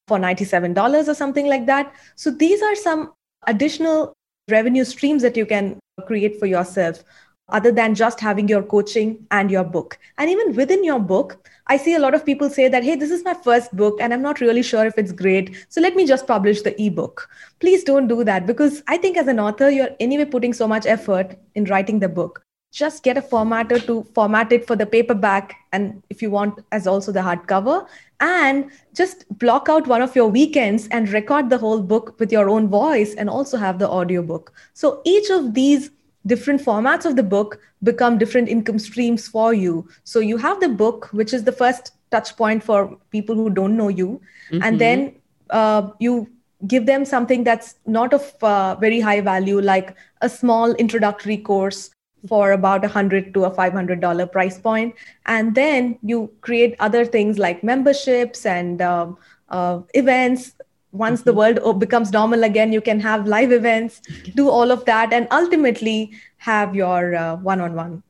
for 0.07 0.17
$97 0.17 1.07
or 1.07 1.13
something 1.13 1.47
like 1.47 1.65
that. 1.65 1.93
So 2.15 2.31
these 2.31 2.61
are 2.61 2.75
some 2.75 3.13
additional 3.47 4.13
revenue 4.49 4.83
streams 4.83 5.21
that 5.21 5.37
you 5.37 5.45
can 5.45 5.79
create 6.05 6.39
for 6.39 6.45
yourself 6.45 7.03
other 7.49 7.71
than 7.71 7.93
just 7.93 8.19
having 8.19 8.47
your 8.47 8.63
coaching 8.63 9.25
and 9.31 9.51
your 9.51 9.63
book. 9.63 9.97
And 10.17 10.29
even 10.29 10.55
within 10.55 10.83
your 10.83 10.99
book, 10.99 11.47
I 11.67 11.77
see 11.77 11.93
a 11.93 11.99
lot 11.99 12.13
of 12.13 12.25
people 12.25 12.49
say 12.49 12.67
that, 12.67 12.83
hey, 12.83 12.95
this 12.95 13.11
is 13.11 13.23
my 13.23 13.33
first 13.33 13.75
book 13.75 13.99
and 14.01 14.13
I'm 14.13 14.21
not 14.21 14.39
really 14.39 14.63
sure 14.63 14.85
if 14.85 14.97
it's 14.97 15.11
great. 15.11 15.65
So 15.69 15.81
let 15.81 15.95
me 15.95 16.05
just 16.05 16.25
publish 16.25 16.61
the 16.61 16.81
ebook. 16.81 17.29
Please 17.59 17.83
don't 17.83 18.07
do 18.07 18.23
that 18.23 18.45
because 18.45 18.81
I 18.87 18.97
think 18.97 19.17
as 19.17 19.27
an 19.27 19.39
author, 19.39 19.69
you're 19.69 19.89
anyway 19.99 20.25
putting 20.25 20.53
so 20.53 20.67
much 20.67 20.85
effort 20.85 21.37
in 21.55 21.65
writing 21.65 21.99
the 21.99 22.09
book. 22.09 22.43
Just 22.71 23.03
get 23.03 23.17
a 23.17 23.21
formatter 23.21 23.85
to 23.85 24.03
format 24.15 24.51
it 24.51 24.65
for 24.65 24.75
the 24.75 24.85
paperback 24.85 25.55
and 25.71 26.01
if 26.09 26.21
you 26.21 26.31
want, 26.31 26.59
as 26.71 26.87
also 26.87 27.11
the 27.11 27.19
hardcover. 27.19 27.87
And 28.23 28.71
just 28.95 29.25
block 29.37 29.67
out 29.67 29.85
one 29.85 30.01
of 30.01 30.15
your 30.15 30.29
weekends 30.29 30.87
and 30.91 31.09
record 31.09 31.49
the 31.49 31.57
whole 31.57 31.81
book 31.81 32.17
with 32.19 32.31
your 32.31 32.49
own 32.49 32.69
voice 32.69 33.15
and 33.15 33.29
also 33.29 33.57
have 33.57 33.79
the 33.79 33.89
audiobook. 33.89 34.53
So 34.73 35.01
each 35.03 35.29
of 35.29 35.53
these 35.53 35.89
different 36.25 36.61
formats 36.61 37.03
of 37.03 37.17
the 37.17 37.23
book 37.23 37.59
become 37.83 38.17
different 38.17 38.47
income 38.47 38.79
streams 38.79 39.27
for 39.27 39.53
you. 39.53 39.89
So 40.05 40.21
you 40.21 40.37
have 40.37 40.61
the 40.61 40.69
book, 40.69 41.09
which 41.11 41.33
is 41.33 41.43
the 41.43 41.51
first 41.51 41.91
touch 42.11 42.37
point 42.37 42.63
for 42.63 42.97
people 43.11 43.35
who 43.35 43.49
don't 43.49 43.75
know 43.75 43.89
you. 43.89 44.21
Mm-hmm. 44.51 44.63
And 44.63 44.79
then 44.79 45.15
uh, 45.49 45.89
you 45.99 46.31
give 46.65 46.85
them 46.85 47.03
something 47.03 47.43
that's 47.43 47.75
not 47.85 48.13
of 48.13 48.33
uh, 48.41 48.75
very 48.75 49.01
high 49.01 49.19
value, 49.19 49.59
like 49.59 49.97
a 50.21 50.29
small 50.29 50.71
introductory 50.75 51.35
course 51.35 51.89
for 52.27 52.51
about 52.51 52.85
a 52.85 52.87
hundred 52.87 53.33
to 53.33 53.45
a 53.45 53.53
five 53.53 53.73
hundred 53.73 53.99
dollar 53.99 54.25
price 54.25 54.59
point, 54.59 54.95
and 55.25 55.55
then 55.55 55.97
you 56.01 56.31
create 56.41 56.75
other 56.79 57.05
things 57.05 57.37
like 57.37 57.63
memberships 57.63 58.45
and 58.45 58.81
um, 58.81 59.17
uh, 59.49 59.79
events. 59.93 60.53
Once 60.91 61.21
mm-hmm. 61.21 61.29
the 61.29 61.33
world 61.33 61.79
becomes 61.79 62.11
normal 62.11 62.43
again 62.43 62.71
you 62.71 62.79
can 62.79 62.99
have 62.99 63.25
live 63.27 63.51
events 63.51 63.99
do 64.35 64.47
all 64.47 64.69
of 64.69 64.85
that 64.85 65.11
and 65.11 65.27
ultimately 65.31 66.11
have 66.37 66.75
your 66.75 67.15
uh, 67.15 67.35
one-on-one. 67.37 68.03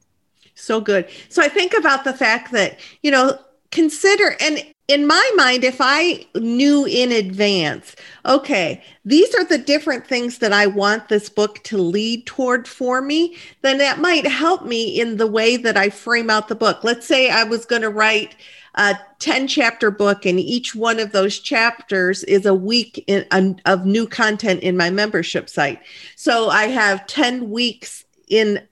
So 0.56 0.82
good. 0.82 1.08
So 1.30 1.42
i 1.42 1.48
think 1.48 1.74
about 1.74 2.04
the 2.04 2.14
fact 2.14 2.52
that 2.52 2.80
you 3.02 3.10
know 3.10 3.40
consider 3.72 4.36
and 4.40 4.73
in 4.88 5.08
my 5.08 5.32
mind 5.36 5.64
if 5.64 5.78
i 5.80 6.26
knew 6.36 6.86
in 6.86 7.12
advance 7.12 7.96
okay 8.26 8.84
these 9.06 9.34
are 9.36 9.46
the 9.46 9.58
different 9.58 10.06
things 10.06 10.40
that 10.40 10.52
i 10.52 10.68
want 10.68 11.08
this 11.08 11.30
book 11.30 11.64
to 11.64 11.78
lead 11.78 12.26
toward 12.26 12.68
for 12.68 13.02
me 13.02 13.38
then 13.62 13.78
that 13.78 14.00
might 14.00 14.28
help 14.28 14.66
me 14.66 15.00
in 15.00 15.18
the 15.18 15.28
way 15.28 15.56
that 15.56 15.78
i 15.78 15.90
frame 15.90 16.30
out 16.30 16.48
the 16.48 16.56
book 16.56 16.84
let's 16.84 17.08
say 17.08 17.30
i 17.30 17.44
was 17.44 17.66
going 17.66 17.82
to 17.82 17.90
write 17.90 18.36
a 18.76 18.98
10 19.20 19.48
chapter 19.48 19.92
book, 19.92 20.26
and 20.26 20.40
each 20.40 20.74
one 20.74 21.00
of 21.00 21.12
those 21.12 21.40
chapters 21.40 22.24
is 22.24 22.46
a 22.46 22.56
week 22.56 23.04
in, 23.08 23.60
of 23.66 23.86
new 23.86 24.08
content 24.08 24.62
in 24.62 24.76
my 24.76 24.90
membership 24.90 25.48
site. 25.48 25.80
So 26.16 26.50
I 26.50 26.66
have 26.66 27.06
10 27.06 27.52
weeks 27.52 28.06
in 28.28 28.68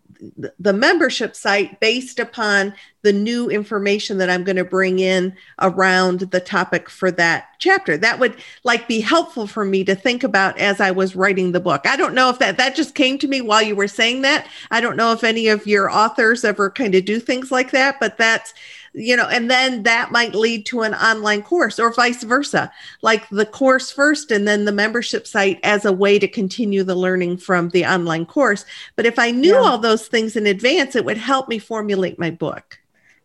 the 0.60 0.74
membership 0.74 1.36
site 1.36 1.80
based 1.80 2.19
upon 2.19 2.74
the 3.04 3.14
new 3.14 3.50
information 3.50 4.18
that 4.18 4.30
I'm 4.30 4.44
going 4.44 4.58
to 4.58 4.64
bring 4.64 5.00
in 5.00 5.36
around 5.60 6.20
the 6.20 6.40
topic 6.40 6.90
for 6.90 7.12
that 7.12 7.48
chapter. 7.60 7.98
That 7.98 8.20
would 8.20 8.36
like 8.64 8.88
be 8.88 9.00
helpful 9.00 9.48
for 9.48 9.66
me 9.66 9.84
to 9.86 9.96
think 9.96 10.24
about 10.24 10.58
as 10.60 10.80
I 10.80 10.92
was 10.92 11.16
writing 11.16 11.52
the 11.52 11.60
book. 11.60 11.86
I 11.86 11.96
don't 11.96 12.14
know 12.14 12.30
if 12.30 12.40
that 12.40 12.58
that 12.58 12.76
just 12.76 12.96
came 12.96 13.18
to 13.20 13.28
me 13.28 13.42
while 13.42 13.62
you 13.62 13.76
were 13.76 13.88
saying 13.88 14.22
that. 14.22 14.48
I 14.70 14.82
don't 14.82 14.98
know 14.98 15.14
if 15.14 15.24
any 15.24 15.48
of 15.48 15.66
your 15.66 15.90
authors 15.90 16.44
ever 16.44 16.70
kind 16.70 16.96
of 16.96 17.06
do 17.06 17.20
things 17.20 17.52
like 17.52 17.72
that, 17.72 18.00
but 18.00 18.18
that's 18.18 18.54
you 18.94 19.16
know, 19.16 19.28
and 19.28 19.50
then 19.50 19.84
that 19.84 20.12
might 20.12 20.36
lead 20.36 20.66
to 20.66 20.82
an 20.82 20.94
online 20.94 21.44
course 21.44 21.80
or 21.80 21.94
vice 21.94 22.24
versa, 22.24 22.72
like 23.02 23.28
the 23.30 23.46
course 23.46 23.90
first 23.90 24.32
and 24.32 24.48
then 24.48 24.66
the 24.66 24.72
membership 24.72 25.26
site 25.26 25.60
as 25.64 25.86
a 25.86 25.94
way 25.94 26.20
to 26.20 26.28
continue 26.28 26.84
the 26.84 26.96
learning 26.96 27.38
from 27.38 27.70
the 27.70 27.86
online 27.86 28.26
course. 28.26 28.66
But 28.98 29.06
if 29.06 29.18
I 29.18 29.32
knew 29.32 29.54
yeah. 29.54 29.62
all 29.62 29.78
those 29.78 30.08
things 30.08 30.36
in 30.36 30.46
advance, 30.46 30.96
it 30.96 31.06
would 31.06 31.18
help 31.18 31.48
me 31.48 31.58
formulate 31.58 32.20
my 32.20 32.32
book. 32.32 32.80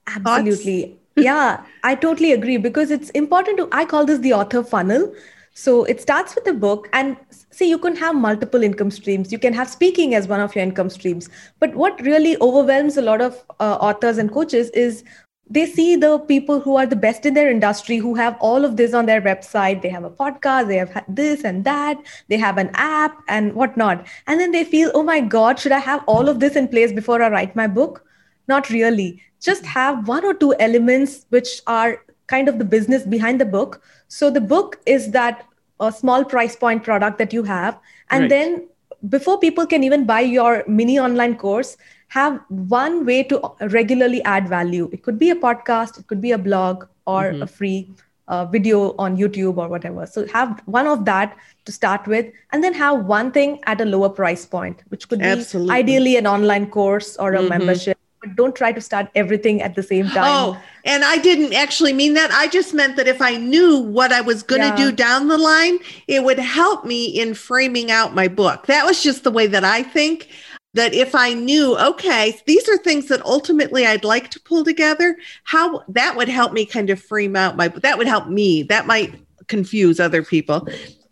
Absolutely. 0.07 0.99
yeah, 1.17 1.65
I 1.83 1.95
totally 1.95 2.33
agree 2.33 2.57
because 2.57 2.91
it's 2.91 3.11
important 3.11 3.59
to, 3.59 3.69
I 3.73 3.85
call 3.85 4.05
this 4.05 4.21
the 4.21 4.33
author 4.33 4.63
funnel. 4.63 5.13
So 5.55 5.85
it 5.85 6.03
starts 6.03 6.35
with 6.35 6.47
a 6.49 6.53
book, 6.53 6.87
and 6.93 7.17
see, 7.51 7.67
you 7.67 7.79
can 7.79 7.97
have 7.97 8.15
multiple 8.15 8.63
income 8.63 8.91
streams. 8.91 9.33
You 9.33 9.39
can 9.39 9.55
have 9.55 9.71
speaking 9.71 10.15
as 10.15 10.29
one 10.29 10.41
of 10.41 10.55
your 10.55 10.63
income 10.63 10.91
streams. 10.91 11.31
But 11.61 11.75
what 11.75 11.99
really 12.03 12.37
overwhelms 12.43 12.99
a 12.99 13.03
lot 13.03 13.23
of 13.23 13.43
uh, 13.59 13.79
authors 13.81 14.19
and 14.19 14.31
coaches 14.31 14.69
is 14.71 15.03
they 15.49 15.65
see 15.65 15.97
the 15.97 16.19
people 16.19 16.61
who 16.61 16.77
are 16.77 16.87
the 16.87 16.97
best 16.97 17.25
in 17.25 17.35
their 17.35 17.51
industry 17.51 17.97
who 17.99 18.15
have 18.15 18.37
all 18.41 18.65
of 18.65 18.77
this 18.77 18.93
on 18.93 19.07
their 19.07 19.23
website 19.23 19.81
they 19.83 19.89
have 19.89 20.05
a 20.05 20.11
podcast 20.11 20.67
they 20.69 20.77
have 20.77 21.05
this 21.09 21.45
and 21.45 21.65
that 21.65 21.97
they 22.29 22.37
have 22.37 22.59
an 22.59 22.71
app 22.75 23.17
and 23.29 23.55
whatnot 23.55 24.05
and 24.27 24.41
then 24.41 24.51
they 24.51 24.65
feel 24.65 24.91
oh 24.95 25.03
my 25.03 25.21
god 25.21 25.59
should 25.59 25.73
i 25.73 25.79
have 25.79 26.03
all 26.07 26.29
of 26.29 26.41
this 26.41 26.57
in 26.57 26.67
place 26.67 26.93
before 26.93 27.23
i 27.23 27.29
write 27.29 27.55
my 27.55 27.67
book 27.67 28.05
not 28.49 28.69
really 28.71 29.23
just 29.47 29.67
have 29.73 30.09
one 30.09 30.25
or 30.25 30.35
two 30.45 30.55
elements 30.69 31.27
which 31.31 31.61
are 31.67 31.91
kind 32.27 32.49
of 32.49 32.59
the 32.59 32.69
business 32.77 33.05
behind 33.17 33.41
the 33.41 33.51
book 33.57 33.83
so 34.09 34.31
the 34.31 34.47
book 34.55 34.81
is 34.95 35.11
that 35.19 35.45
a 35.81 35.93
small 35.93 36.25
price 36.25 36.57
point 36.57 36.83
product 36.89 37.19
that 37.19 37.33
you 37.33 37.43
have 37.43 37.79
and 38.11 38.23
right. 38.23 38.31
then 38.31 38.69
before 39.09 39.39
people 39.39 39.67
can 39.67 39.85
even 39.85 40.05
buy 40.07 40.21
your 40.21 40.65
mini 40.67 40.99
online 40.99 41.37
course 41.37 41.77
have 42.09 42.41
one 42.49 43.05
way 43.05 43.23
to 43.23 43.41
regularly 43.77 44.23
add 44.25 44.49
value 44.49 44.89
it 44.93 45.03
could 45.03 45.19
be 45.19 45.31
a 45.31 45.37
podcast 45.47 45.99
it 45.99 46.07
could 46.07 46.21
be 46.21 46.33
a 46.33 46.39
blog 46.39 46.85
or 47.07 47.25
mm-hmm. 47.25 47.43
a 47.43 47.47
free 47.47 47.91
uh, 48.29 48.45
video 48.45 48.95
on 48.99 49.17
youtube 49.17 49.57
or 49.65 49.69
whatever 49.69 50.07
so 50.07 50.27
have 50.29 50.63
one 50.67 50.87
of 50.87 51.05
that 51.05 51.37
to 51.65 51.73
start 51.73 52.07
with 52.07 52.33
and 52.53 52.65
then 52.65 52.75
have 52.75 53.05
one 53.05 53.31
thing 53.31 53.61
at 53.67 53.81
a 53.81 53.85
lower 53.85 54.09
price 54.09 54.45
point 54.45 54.83
which 54.89 55.09
could 55.09 55.21
be 55.21 55.25
Absolutely. 55.35 55.75
ideally 55.75 56.17
an 56.17 56.27
online 56.27 56.69
course 56.79 57.17
or 57.17 57.35
a 57.35 57.39
mm-hmm. 57.39 57.49
membership 57.51 57.96
don't 58.35 58.57
try 58.57 58.73
to 58.73 58.81
start 58.81 59.09
everything 59.15 59.63
at 59.63 59.75
the 59.75 59.83
same 59.83 60.09
time. 60.09 60.25
Oh, 60.25 60.63
and 60.85 61.05
I 61.05 61.19
didn't 61.19 61.55
actually 61.55 61.93
mean 61.93 62.15
that. 62.15 62.31
I 62.33 62.49
just 62.49 62.75
meant 62.75 62.97
that 62.97 63.09
if 63.09 63.23
I 63.23 63.37
knew 63.37 63.79
what 63.79 64.13
I 64.13 64.21
was 64.21 64.43
going 64.43 64.63
to 64.63 64.69
yeah. 64.69 64.77
do 64.77 64.93
down 64.93 65.29
the 65.29 65.39
line, 65.39 65.79
it 66.09 66.25
would 66.25 66.39
help 66.39 66.85
me 66.85 67.07
in 67.07 67.35
framing 67.35 67.91
out 67.91 68.15
my 68.15 68.29
book. 68.29 68.67
That 68.67 68.85
was 68.85 69.03
just 69.03 69.25
the 69.25 69.31
way 69.31 69.47
that 69.47 69.65
I 69.65 69.83
think. 69.83 70.29
That 70.75 70.93
if 70.93 71.15
I 71.15 71.33
knew, 71.33 71.75
okay, 71.79 72.39
these 72.47 72.69
are 72.69 72.77
things 72.77 73.09
that 73.09 73.25
ultimately 73.25 73.87
I'd 73.87 74.05
like 74.05 74.31
to 74.33 74.41
pull 74.41 74.63
together, 74.63 75.17
how 75.45 75.83
that 75.89 76.17
would 76.17 76.29
help 76.29 76.53
me 76.53 76.67
kind 76.67 76.91
of 76.91 77.01
frame 77.01 77.35
out 77.35 77.57
my, 77.57 77.69
that 77.69 77.97
would 77.97 78.07
help 78.07 78.29
me. 78.29 78.63
That 78.63 78.87
might 78.87 79.15
confuse 79.49 80.01
other 80.01 80.23
people 80.23 80.67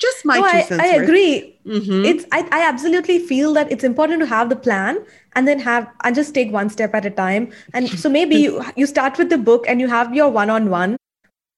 just 0.04 0.24
my 0.24 0.38
no, 0.38 0.50
two 0.50 0.56
I, 0.56 0.62
cents. 0.62 0.82
I 0.82 0.86
agree. 1.02 1.58
Mm-hmm. 1.66 2.04
It's 2.04 2.24
I, 2.32 2.46
I 2.52 2.68
absolutely 2.68 3.18
feel 3.18 3.52
that 3.54 3.70
it's 3.70 3.84
important 3.84 4.20
to 4.20 4.26
have 4.26 4.48
the 4.48 4.56
plan 4.56 4.98
and 5.34 5.48
then 5.48 5.58
have 5.60 5.88
and 6.02 6.14
just 6.14 6.34
take 6.34 6.52
one 6.52 6.70
step 6.70 6.94
at 6.94 7.06
a 7.06 7.10
time. 7.10 7.52
And 7.72 7.88
so 7.88 8.08
maybe 8.08 8.36
you, 8.36 8.64
you 8.76 8.86
start 8.86 9.18
with 9.18 9.30
the 9.30 9.38
book 9.38 9.64
and 9.68 9.80
you 9.80 9.88
have 9.88 10.14
your 10.14 10.30
one-on-one. 10.30 10.96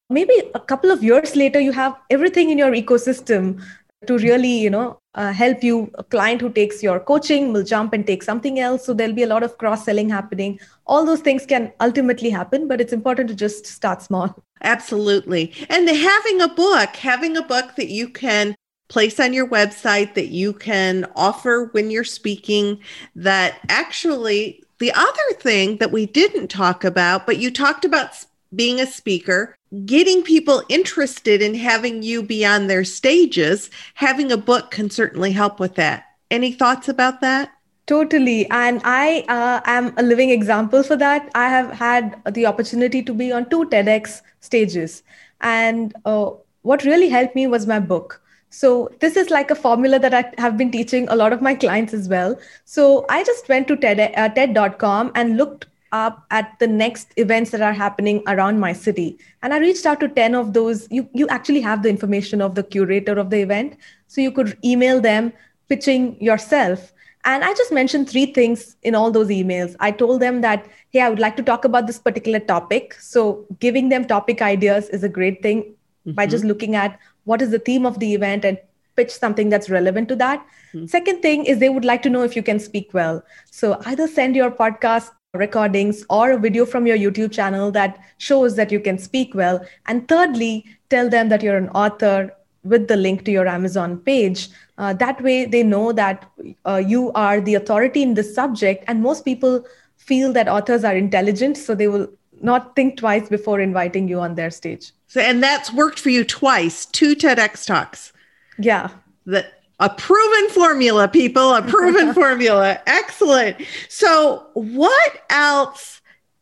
Maybe 0.08 0.34
a 0.54 0.60
couple 0.60 0.92
of 0.92 1.02
years 1.02 1.34
later, 1.34 1.58
you 1.60 1.72
have 1.72 1.96
everything 2.10 2.50
in 2.50 2.58
your 2.58 2.70
ecosystem 2.70 3.60
to 4.06 4.18
really, 4.18 4.56
you 4.66 4.70
know, 4.70 4.98
uh, 5.16 5.32
help 5.32 5.64
you. 5.64 5.90
A 5.94 6.04
client 6.04 6.40
who 6.40 6.50
takes 6.50 6.82
your 6.82 7.00
coaching 7.00 7.52
will 7.52 7.64
jump 7.64 7.92
and 7.92 8.06
take 8.06 8.22
something 8.22 8.60
else. 8.60 8.84
So 8.84 8.94
there'll 8.94 9.14
be 9.14 9.24
a 9.24 9.26
lot 9.26 9.42
of 9.42 9.58
cross-selling 9.58 10.08
happening. 10.10 10.60
All 10.86 11.04
those 11.04 11.20
things 11.20 11.44
can 11.44 11.72
ultimately 11.80 12.30
happen, 12.30 12.68
but 12.68 12.80
it's 12.80 12.92
important 12.92 13.28
to 13.30 13.34
just 13.34 13.66
start 13.66 14.02
small. 14.02 14.42
Absolutely. 14.62 15.52
And 15.68 15.88
having 15.88 16.40
a 16.40 16.48
book, 16.48 16.96
having 16.96 17.36
a 17.36 17.42
book 17.42 17.74
that 17.76 17.88
you 17.88 18.08
can 18.08 18.54
place 18.88 19.18
on 19.18 19.32
your 19.32 19.48
website 19.48 20.14
that 20.14 20.28
you 20.28 20.52
can 20.52 21.06
offer 21.16 21.70
when 21.72 21.90
you're 21.90 22.04
speaking 22.04 22.78
that 23.16 23.58
actually 23.68 24.62
the 24.78 24.92
other 24.92 25.32
thing 25.40 25.78
that 25.78 25.90
we 25.90 26.06
didn't 26.06 26.48
talk 26.48 26.84
about 26.84 27.26
but 27.26 27.38
you 27.38 27.50
talked 27.50 27.84
about 27.84 28.10
being 28.54 28.80
a 28.80 28.86
speaker 28.86 29.55
getting 29.84 30.22
people 30.22 30.62
interested 30.68 31.42
in 31.42 31.54
having 31.54 32.02
you 32.02 32.22
be 32.22 32.44
on 32.46 32.66
their 32.66 32.84
stages 32.84 33.70
having 33.94 34.30
a 34.30 34.36
book 34.36 34.70
can 34.70 34.88
certainly 34.90 35.32
help 35.32 35.58
with 35.58 35.74
that 35.74 36.04
any 36.30 36.52
thoughts 36.52 36.88
about 36.88 37.20
that 37.20 37.50
Totally. 37.86 38.50
And 38.50 38.80
I 38.84 39.24
uh, 39.28 39.60
am 39.64 39.94
a 39.96 40.02
living 40.02 40.30
example 40.30 40.82
for 40.82 40.96
that. 40.96 41.30
I 41.36 41.48
have 41.48 41.70
had 41.70 42.20
the 42.32 42.44
opportunity 42.44 43.00
to 43.00 43.14
be 43.14 43.30
on 43.30 43.48
two 43.48 43.64
TEDx 43.66 44.22
stages. 44.40 45.04
And 45.40 45.94
uh, 46.04 46.30
what 46.62 46.82
really 46.82 47.08
helped 47.08 47.36
me 47.36 47.46
was 47.46 47.66
my 47.66 47.78
book. 47.78 48.20
So, 48.50 48.90
this 49.00 49.16
is 49.16 49.30
like 49.30 49.50
a 49.50 49.54
formula 49.54 49.98
that 49.98 50.14
I 50.14 50.32
have 50.38 50.56
been 50.56 50.70
teaching 50.70 51.08
a 51.08 51.16
lot 51.16 51.32
of 51.32 51.42
my 51.42 51.54
clients 51.54 51.92
as 51.92 52.08
well. 52.08 52.38
So, 52.64 53.04
I 53.08 53.22
just 53.22 53.48
went 53.48 53.68
to 53.68 53.76
TED, 53.76 54.12
uh, 54.16 54.28
TED.com 54.30 55.12
and 55.14 55.36
looked 55.36 55.66
up 55.98 56.24
at 56.30 56.58
the 56.58 56.66
next 56.66 57.12
events 57.16 57.50
that 57.52 57.62
are 57.68 57.72
happening 57.72 58.22
around 58.26 58.60
my 58.60 58.72
city. 58.72 59.18
And 59.42 59.54
I 59.54 59.58
reached 59.58 59.86
out 59.86 60.00
to 60.00 60.08
10 60.08 60.34
of 60.34 60.52
those. 60.52 60.86
You, 60.90 61.08
you 61.12 61.28
actually 61.28 61.62
have 61.62 61.82
the 61.82 61.90
information 61.90 62.40
of 62.40 62.54
the 62.54 62.62
curator 62.62 63.18
of 63.18 63.30
the 63.30 63.40
event. 63.40 63.76
So, 64.06 64.20
you 64.20 64.32
could 64.32 64.56
email 64.64 65.00
them 65.00 65.32
pitching 65.68 66.20
yourself 66.20 66.92
and 67.26 67.42
I 67.42 67.52
just 67.54 67.72
mentioned 67.72 68.08
three 68.08 68.26
things 68.26 68.76
in 68.84 68.94
all 68.94 69.10
those 69.10 69.28
emails. 69.28 69.74
I 69.80 69.90
told 69.90 70.22
them 70.22 70.42
that, 70.42 70.64
hey, 70.90 71.00
I 71.00 71.08
would 71.08 71.18
like 71.18 71.36
to 71.38 71.42
talk 71.42 71.64
about 71.64 71.88
this 71.88 71.98
particular 71.98 72.38
topic. 72.38 72.94
So 72.94 73.46
giving 73.58 73.88
them 73.88 74.04
topic 74.04 74.40
ideas 74.40 74.88
is 74.90 75.02
a 75.02 75.08
great 75.08 75.42
thing 75.42 75.62
mm-hmm. 75.62 76.12
by 76.12 76.26
just 76.26 76.44
looking 76.44 76.76
at 76.76 77.00
what 77.24 77.42
is 77.42 77.50
the 77.50 77.58
theme 77.58 77.84
of 77.84 77.98
the 77.98 78.14
event 78.14 78.44
and 78.44 78.58
pitch 78.94 79.10
something 79.10 79.48
that's 79.48 79.68
relevant 79.68 80.06
to 80.08 80.16
that. 80.16 80.46
Mm-hmm. 80.72 80.86
Second 80.86 81.20
thing 81.20 81.44
is 81.46 81.58
they 81.58 81.68
would 81.68 81.84
like 81.84 82.02
to 82.02 82.10
know 82.10 82.22
if 82.22 82.36
you 82.36 82.44
can 82.44 82.60
speak 82.60 82.94
well. 82.94 83.24
So 83.50 83.76
either 83.86 84.06
send 84.06 84.36
your 84.36 84.52
podcast 84.52 85.10
recordings 85.36 86.04
or 86.10 86.32
a 86.32 86.38
video 86.38 86.66
from 86.66 86.86
your 86.86 86.96
YouTube 86.96 87.32
channel 87.32 87.70
that 87.72 87.98
shows 88.18 88.56
that 88.56 88.72
you 88.72 88.80
can 88.80 88.98
speak 88.98 89.34
well. 89.34 89.64
And 89.86 90.06
thirdly, 90.08 90.64
tell 90.90 91.08
them 91.08 91.28
that 91.28 91.42
you're 91.42 91.56
an 91.56 91.68
author 91.70 92.32
with 92.64 92.88
the 92.88 92.96
link 92.96 93.24
to 93.24 93.30
your 93.30 93.46
Amazon 93.46 93.98
page. 93.98 94.48
Uh, 94.78 94.92
that 94.94 95.22
way, 95.22 95.44
they 95.44 95.62
know 95.62 95.92
that 95.92 96.28
uh, 96.66 96.82
you 96.84 97.12
are 97.12 97.40
the 97.40 97.54
authority 97.54 98.02
in 98.02 98.14
this 98.14 98.34
subject. 98.34 98.84
And 98.88 99.02
most 99.02 99.24
people 99.24 99.64
feel 99.96 100.32
that 100.32 100.48
authors 100.48 100.84
are 100.84 100.96
intelligent, 100.96 101.56
so 101.56 101.74
they 101.74 101.88
will 101.88 102.08
not 102.42 102.76
think 102.76 102.98
twice 102.98 103.28
before 103.28 103.60
inviting 103.60 104.08
you 104.08 104.20
on 104.20 104.34
their 104.34 104.50
stage. 104.50 104.92
So, 105.06 105.20
and 105.20 105.42
that's 105.42 105.72
worked 105.72 105.98
for 105.98 106.10
you 106.10 106.24
twice, 106.24 106.84
two 106.86 107.14
TEDx 107.14 107.66
talks. 107.66 108.12
Yeah. 108.58 108.90
That 109.26 109.55
a 109.78 109.90
proven 109.90 110.48
formula, 110.50 111.08
people, 111.08 111.54
a 111.54 111.62
proven 111.62 112.14
formula. 112.14 112.80
Excellent. 112.86 113.58
So, 113.88 114.46
what 114.54 115.24
else? 115.30 115.96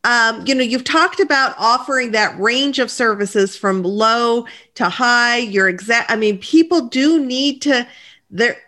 um, 0.05 0.45
you 0.47 0.55
know, 0.55 0.63
you've 0.63 0.85
talked 0.85 1.19
about 1.19 1.55
offering 1.59 2.11
that 2.11 2.39
range 2.39 2.79
of 2.79 2.91
services 2.91 3.57
from 3.57 3.83
low 3.83 4.47
to 4.75 4.89
high. 4.89 5.39
Your 5.39 5.67
exact, 5.69 6.11
I 6.11 6.17
mean, 6.17 6.39
people 6.39 6.89
do 6.89 7.25
need 7.25 7.63
to, 7.63 7.87
they're, 8.31 8.59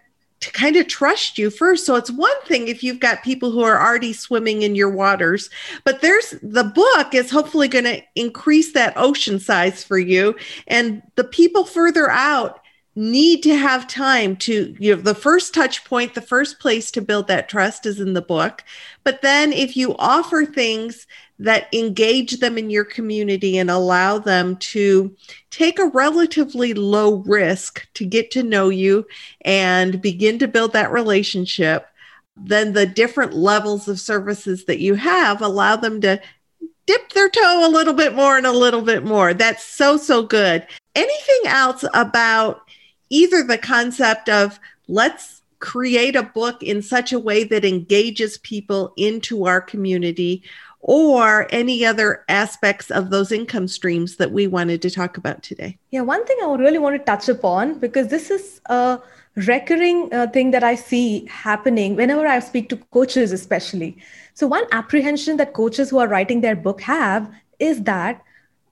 to 0.41 0.53
kind 0.53 0.77
of 0.77 0.87
trust 0.87 1.39
you 1.39 1.51
first. 1.51 1.85
So 1.85 1.95
it's 1.95 2.11
one 2.11 2.41
thing 2.43 2.69
if 2.69 2.83
you've 2.83 3.01
got 3.01 3.23
people 3.23 3.51
who 3.51 3.63
are 3.63 3.81
already 3.81 4.13
swimming 4.13 4.63
in 4.63 4.75
your 4.75 4.91
waters, 4.91 5.51
but 5.85 6.01
there's 6.01 6.35
the 6.43 6.65
book 6.65 7.15
is 7.15 7.31
hopefully 7.31 7.69
going 7.69 7.85
to 7.85 8.03
increase 8.15 8.73
that 8.73 8.95
ocean 8.97 9.39
size 9.39 9.83
for 9.83 9.99
you. 9.99 10.37
And 10.67 11.03
the 11.17 11.25
people 11.25 11.65
further 11.65 12.11
out 12.11 12.61
need 12.97 13.43
to 13.43 13.55
have 13.55 13.87
time 13.87 14.35
to 14.35 14.75
you 14.79 14.97
know 14.97 15.01
the 15.01 15.15
first 15.15 15.53
touch 15.53 15.85
point 15.85 16.15
the 16.15 16.21
first 16.21 16.59
place 16.59 16.91
to 16.91 17.03
build 17.03 17.29
that 17.29 17.49
trust 17.49 17.85
is 17.87 18.01
in 18.01 18.15
the 18.15 18.23
book 18.23 18.65
but 19.05 19.21
then 19.23 19.53
if 19.53 19.77
you 19.77 19.95
offer 19.99 20.45
things 20.45 21.07
that 21.39 21.73
engage 21.75 22.39
them 22.39 22.57
in 22.57 22.71
your 22.71 22.85
community 22.85 23.59
and 23.59 23.71
allow 23.71 24.19
them 24.19 24.57
to 24.57 25.15
take 25.51 25.79
a 25.79 25.89
relatively 25.89 26.73
low 26.73 27.17
risk 27.27 27.87
to 27.95 28.07
get 28.07 28.31
to 28.31 28.43
know 28.43 28.69
you 28.69 29.07
and 29.43 30.01
begin 30.01 30.39
to 30.39 30.49
build 30.49 30.73
that 30.73 30.93
relationship, 30.93 31.89
then 32.37 32.73
the 32.73 32.87
different 32.87 33.35
levels 33.35 33.87
of 33.89 34.01
services 34.01 34.65
that 34.65 34.79
you 34.79 34.95
have 34.95 35.43
allow 35.43 35.77
them 35.77 36.01
to 36.01 36.21
dip 36.87 37.11
their 37.11 37.29
toe 37.29 37.67
a 37.67 37.69
little 37.69 37.95
bit 37.95 38.15
more 38.15 38.37
and 38.37 38.47
a 38.47 38.53
little 38.53 38.83
bit 38.83 39.05
more. 39.05 39.35
That's 39.35 39.65
so, 39.65 39.97
so 39.97 40.23
good. 40.23 40.67
Anything 40.95 41.41
else 41.47 41.85
about 41.93 42.66
either 43.11 43.43
the 43.43 43.59
concept 43.59 44.29
of 44.29 44.59
let's 44.89 45.43
create 45.59 46.17
a 46.17 46.23
book 46.23 46.63
in 46.63 46.83
such 46.83 47.13
a 47.13 47.19
way 47.19 47.45
that 47.45 47.65
engages 47.65 48.39
people 48.39 48.93
into 48.97 49.47
our 49.47 49.61
community 49.61 50.43
or 50.81 51.49
any 51.51 51.85
other 51.85 52.25
aspects 52.29 52.91
of 52.91 53.11
those 53.11 53.33
income 53.33 53.67
streams 53.67 54.17
that 54.17 54.31
we 54.31 54.47
wanted 54.47 54.81
to 54.83 54.91
talk 54.91 55.17
about 55.17 55.43
today? 55.43 55.77
Yeah, 55.91 56.03
one 56.03 56.25
thing 56.27 56.37
I 56.43 56.55
really 56.55 56.79
want 56.79 56.97
to 56.97 57.05
touch 57.05 57.29
upon 57.29 57.79
because 57.79 58.09
this 58.09 58.31
is 58.31 58.61
a 58.67 59.01
recurring 59.35 60.13
uh, 60.13 60.29
thing 60.29 60.53
that 60.53 60.63
I 60.63 60.77
see 60.77 61.27
happening 61.27 61.97
whenever 61.97 62.27
I 62.27 62.39
speak 62.39 62.69
to 62.69 62.77
coaches, 62.93 63.33
especially. 63.33 63.99
So, 64.35 64.47
one 64.47 64.65
apprehension 64.71 65.39
that 65.39 65.55
coaches 65.55 65.91
who 65.91 65.99
are 65.99 66.09
writing 66.09 66.41
their 66.41 66.57
book 66.57 66.81
have 66.83 67.29
is 67.59 67.83
that 67.83 68.23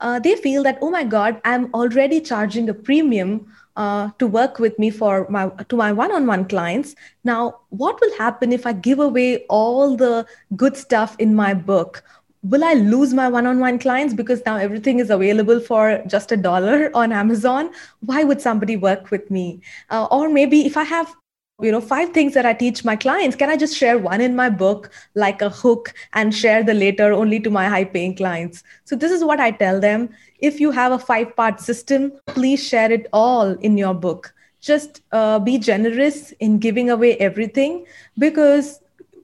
uh, 0.00 0.18
they 0.18 0.36
feel 0.36 0.62
that, 0.62 0.78
oh 0.82 0.90
my 0.90 1.04
God, 1.04 1.40
I'm 1.44 1.72
already 1.74 2.20
charging 2.20 2.68
a 2.68 2.74
premium 2.74 3.52
uh, 3.76 4.10
to 4.18 4.26
work 4.26 4.58
with 4.58 4.78
me 4.78 4.90
for 4.90 5.26
my 5.28 5.48
to 5.68 5.76
my 5.76 5.92
one-on-one 5.92 6.46
clients. 6.46 6.94
Now 7.24 7.60
what 7.70 8.00
will 8.00 8.16
happen 8.16 8.52
if 8.52 8.66
i 8.66 8.72
give 8.72 8.98
away 8.98 9.44
all 9.46 9.96
the 9.96 10.26
good 10.56 10.76
stuff 10.76 11.16
in 11.18 11.34
my 11.34 11.54
book? 11.54 12.02
Will 12.42 12.64
i 12.64 12.74
lose 12.74 13.14
my 13.14 13.28
one-on-one 13.28 13.78
clients 13.78 14.14
because 14.14 14.42
now 14.44 14.56
everything 14.56 14.98
is 14.98 15.10
available 15.10 15.60
for 15.60 16.02
just 16.06 16.32
a 16.32 16.36
dollar 16.36 16.90
on 16.94 17.12
amazon? 17.12 17.70
Why 18.00 18.22
would 18.24 18.40
somebody 18.40 18.76
work 18.76 19.10
with 19.10 19.30
me? 19.30 19.60
Uh, 19.90 20.06
or 20.10 20.28
maybe 20.28 20.66
if 20.66 20.76
i 20.76 20.84
have 20.84 21.14
you 21.62 21.70
know 21.70 21.80
five 21.80 22.10
things 22.10 22.34
that 22.34 22.46
i 22.46 22.52
teach 22.52 22.84
my 22.84 22.96
clients. 22.96 23.36
Can 23.36 23.48
i 23.48 23.56
just 23.56 23.76
share 23.76 23.98
one 23.98 24.20
in 24.20 24.34
my 24.34 24.50
book 24.50 24.90
like 25.14 25.40
a 25.40 25.48
hook 25.48 25.94
and 26.12 26.34
share 26.34 26.62
the 26.62 26.74
later 26.74 27.12
only 27.12 27.40
to 27.40 27.50
my 27.50 27.68
high 27.68 27.84
paying 27.84 28.14
clients? 28.16 28.62
So 28.84 28.96
this 28.96 29.12
is 29.12 29.24
what 29.24 29.40
i 29.40 29.50
tell 29.50 29.80
them. 29.80 30.08
If 30.38 30.60
you 30.60 30.70
have 30.72 30.92
a 30.92 30.98
five 30.98 31.36
part 31.36 31.60
system 31.60 32.12
please 32.26 32.66
share 32.66 32.90
it 32.90 33.06
all 33.12 33.52
in 33.52 33.78
your 33.78 33.94
book. 33.94 34.34
Just 34.60 35.02
uh, 35.12 35.38
be 35.38 35.58
generous 35.58 36.32
in 36.40 36.58
giving 36.58 36.90
away 36.90 37.16
everything 37.18 37.84
because 38.18 38.80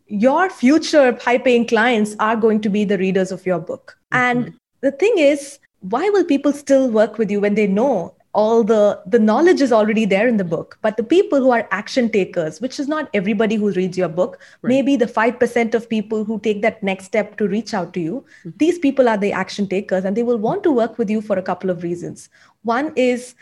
your 0.07 0.51
future 0.51 1.19
high 1.23 1.39
paying 1.39 1.67
clients 1.67 2.15
are 2.21 2.37
going 2.37 2.61
to 2.61 2.69
be 2.69 2.85
the 2.85 2.99
readers 2.99 3.33
of 3.33 3.47
your 3.47 3.59
book. 3.59 3.97
Mm-hmm. 4.13 4.39
and 4.39 4.55
the 4.81 4.91
thing 4.91 5.19
is 5.19 5.59
why 5.81 6.09
will 6.11 6.25
people 6.25 6.53
still 6.53 6.91
work 6.91 7.17
with 7.19 7.31
you 7.31 7.41
when 7.41 7.55
they 7.55 7.67
know 7.67 8.15
all 8.33 8.63
the 8.63 9.01
the 9.07 9.19
knowledge 9.19 9.61
is 9.61 9.73
already 9.73 10.05
there 10.05 10.29
in 10.29 10.37
the 10.37 10.45
book 10.45 10.79
but 10.83 10.97
the 10.97 11.03
people 11.03 11.41
who 11.41 11.51
are 11.51 11.67
action 11.73 12.09
takers 12.09 12.61
which 12.61 12.79
is 12.79 12.87
not 12.87 13.11
everybody 13.13 13.57
who 13.57 13.73
reads 13.73 13.99
your 13.99 14.09
book 14.09 14.39
right. 14.63 14.69
maybe 14.69 14.97
the 14.97 15.07
5% 15.07 15.75
of 15.75 15.89
people 15.89 16.25
who 16.25 16.39
take 16.39 16.63
that 16.63 16.83
next 16.83 17.07
step 17.07 17.37
to 17.39 17.49
reach 17.49 17.75
out 17.75 17.93
to 17.95 18.01
you 18.01 18.25
mm-hmm. 18.41 18.51
these 18.57 18.79
people 18.79 19.09
are 19.09 19.17
the 19.17 19.33
action 19.33 19.67
takers 19.67 20.05
and 20.05 20.17
they 20.17 20.23
will 20.23 20.39
want 20.39 20.63
to 20.63 20.71
work 20.71 20.97
with 20.97 21.11
you 21.11 21.21
for 21.21 21.39
a 21.39 21.43
couple 21.43 21.71
of 21.71 21.83
reasons 21.83 22.29
one 22.63 22.93
is 22.95 23.35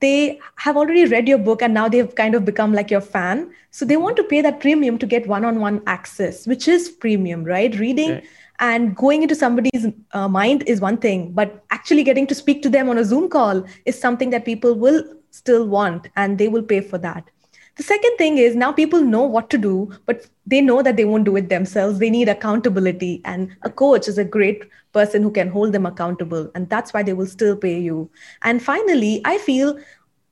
they 0.00 0.38
have 0.56 0.76
already 0.76 1.06
read 1.06 1.26
your 1.26 1.38
book 1.38 1.62
and 1.62 1.72
now 1.72 1.88
they've 1.88 2.14
kind 2.14 2.34
of 2.34 2.44
become 2.44 2.72
like 2.74 2.90
your 2.90 3.00
fan 3.00 3.50
so 3.70 3.86
they 3.86 3.96
want 3.96 4.16
to 4.16 4.24
pay 4.24 4.42
that 4.42 4.60
premium 4.60 4.98
to 4.98 5.06
get 5.06 5.26
one-on-one 5.26 5.80
access 5.86 6.46
which 6.46 6.68
is 6.68 6.90
premium 6.90 7.44
right 7.44 7.78
reading 7.78 8.10
right 8.10 8.24
and 8.60 8.96
going 8.96 9.22
into 9.22 9.34
somebody's 9.34 9.86
uh, 10.12 10.28
mind 10.28 10.64
is 10.66 10.80
one 10.80 10.96
thing 10.96 11.32
but 11.32 11.64
actually 11.70 12.02
getting 12.02 12.26
to 12.26 12.34
speak 12.34 12.62
to 12.62 12.68
them 12.68 12.88
on 12.88 12.98
a 12.98 13.04
zoom 13.04 13.28
call 13.28 13.64
is 13.84 13.98
something 13.98 14.30
that 14.30 14.44
people 14.44 14.74
will 14.74 15.02
still 15.30 15.66
want 15.66 16.08
and 16.16 16.38
they 16.38 16.48
will 16.48 16.62
pay 16.62 16.80
for 16.80 16.98
that. 16.98 17.24
The 17.76 17.84
second 17.84 18.16
thing 18.16 18.38
is 18.38 18.56
now 18.56 18.72
people 18.72 19.00
know 19.02 19.22
what 19.22 19.50
to 19.50 19.58
do 19.58 19.92
but 20.06 20.26
they 20.46 20.60
know 20.60 20.82
that 20.82 20.96
they 20.96 21.04
won't 21.04 21.24
do 21.24 21.36
it 21.36 21.48
themselves. 21.48 21.98
They 21.98 22.10
need 22.10 22.28
accountability 22.28 23.20
and 23.24 23.54
a 23.62 23.70
coach 23.70 24.08
is 24.08 24.18
a 24.18 24.24
great 24.24 24.64
person 24.92 25.22
who 25.22 25.30
can 25.30 25.48
hold 25.48 25.72
them 25.72 25.86
accountable 25.86 26.50
and 26.54 26.68
that's 26.68 26.92
why 26.92 27.04
they 27.04 27.12
will 27.12 27.26
still 27.26 27.56
pay 27.56 27.78
you. 27.78 28.10
And 28.42 28.62
finally 28.62 29.20
i 29.24 29.38
feel 29.38 29.78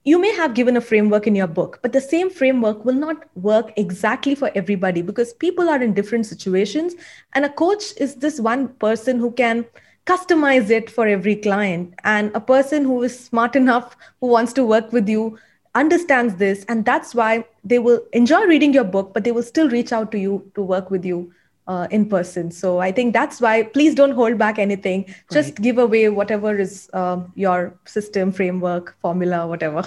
you 0.07 0.21
may 0.21 0.33
have 0.37 0.55
given 0.55 0.77
a 0.77 0.81
framework 0.81 1.27
in 1.27 1.35
your 1.35 1.49
book, 1.49 1.81
but 1.83 1.93
the 1.93 2.01
same 2.01 2.31
framework 2.31 2.85
will 2.85 2.95
not 2.95 3.25
work 3.35 3.73
exactly 3.77 4.37
for 4.37 4.53
everybody 4.55 5.03
because 5.03 5.33
people 5.33 5.69
are 5.69 5.83
in 5.83 5.95
different 5.95 6.27
situations. 6.27 6.95
And 7.35 7.45
a 7.45 7.49
coach 7.49 7.93
is 7.97 8.15
this 8.15 8.39
one 8.39 8.69
person 8.69 9.19
who 9.19 9.33
can 9.33 9.65
customize 10.07 10.71
it 10.71 10.89
for 10.89 11.09
every 11.09 11.35
client. 11.35 11.93
And 12.05 12.31
a 12.37 12.41
person 12.41 12.85
who 12.85 13.03
is 13.03 13.19
smart 13.19 13.57
enough, 13.57 13.97
who 14.21 14.29
wants 14.29 14.53
to 14.53 14.65
work 14.65 14.93
with 14.93 15.09
you, 15.09 15.41
understands 15.75 16.37
this. 16.37 16.65
And 16.69 16.85
that's 16.85 17.13
why 17.13 17.45
they 17.65 17.81
will 17.81 18.01
enjoy 18.13 18.45
reading 18.45 18.73
your 18.73 18.85
book, 18.85 19.13
but 19.13 19.25
they 19.25 19.33
will 19.33 19.43
still 19.43 19.69
reach 19.69 19.93
out 19.93 20.13
to 20.13 20.21
you 20.21 20.49
to 20.55 20.63
work 20.63 20.89
with 20.89 21.05
you 21.05 21.33
uh, 21.67 21.87
in 21.91 22.09
person. 22.09 22.51
So 22.51 22.79
I 22.79 22.93
think 22.93 23.13
that's 23.13 23.41
why 23.41 23.65
please 23.65 23.95
don't 23.95 24.13
hold 24.13 24.39
back 24.39 24.59
anything. 24.59 25.05
Right. 25.07 25.17
Just 25.33 25.57
give 25.57 25.79
away 25.79 26.09
whatever 26.09 26.57
is 26.57 26.89
uh, 26.93 27.21
your 27.35 27.79
system, 27.85 28.33
framework, 28.33 28.97
formula, 29.01 29.47
whatever. 29.47 29.85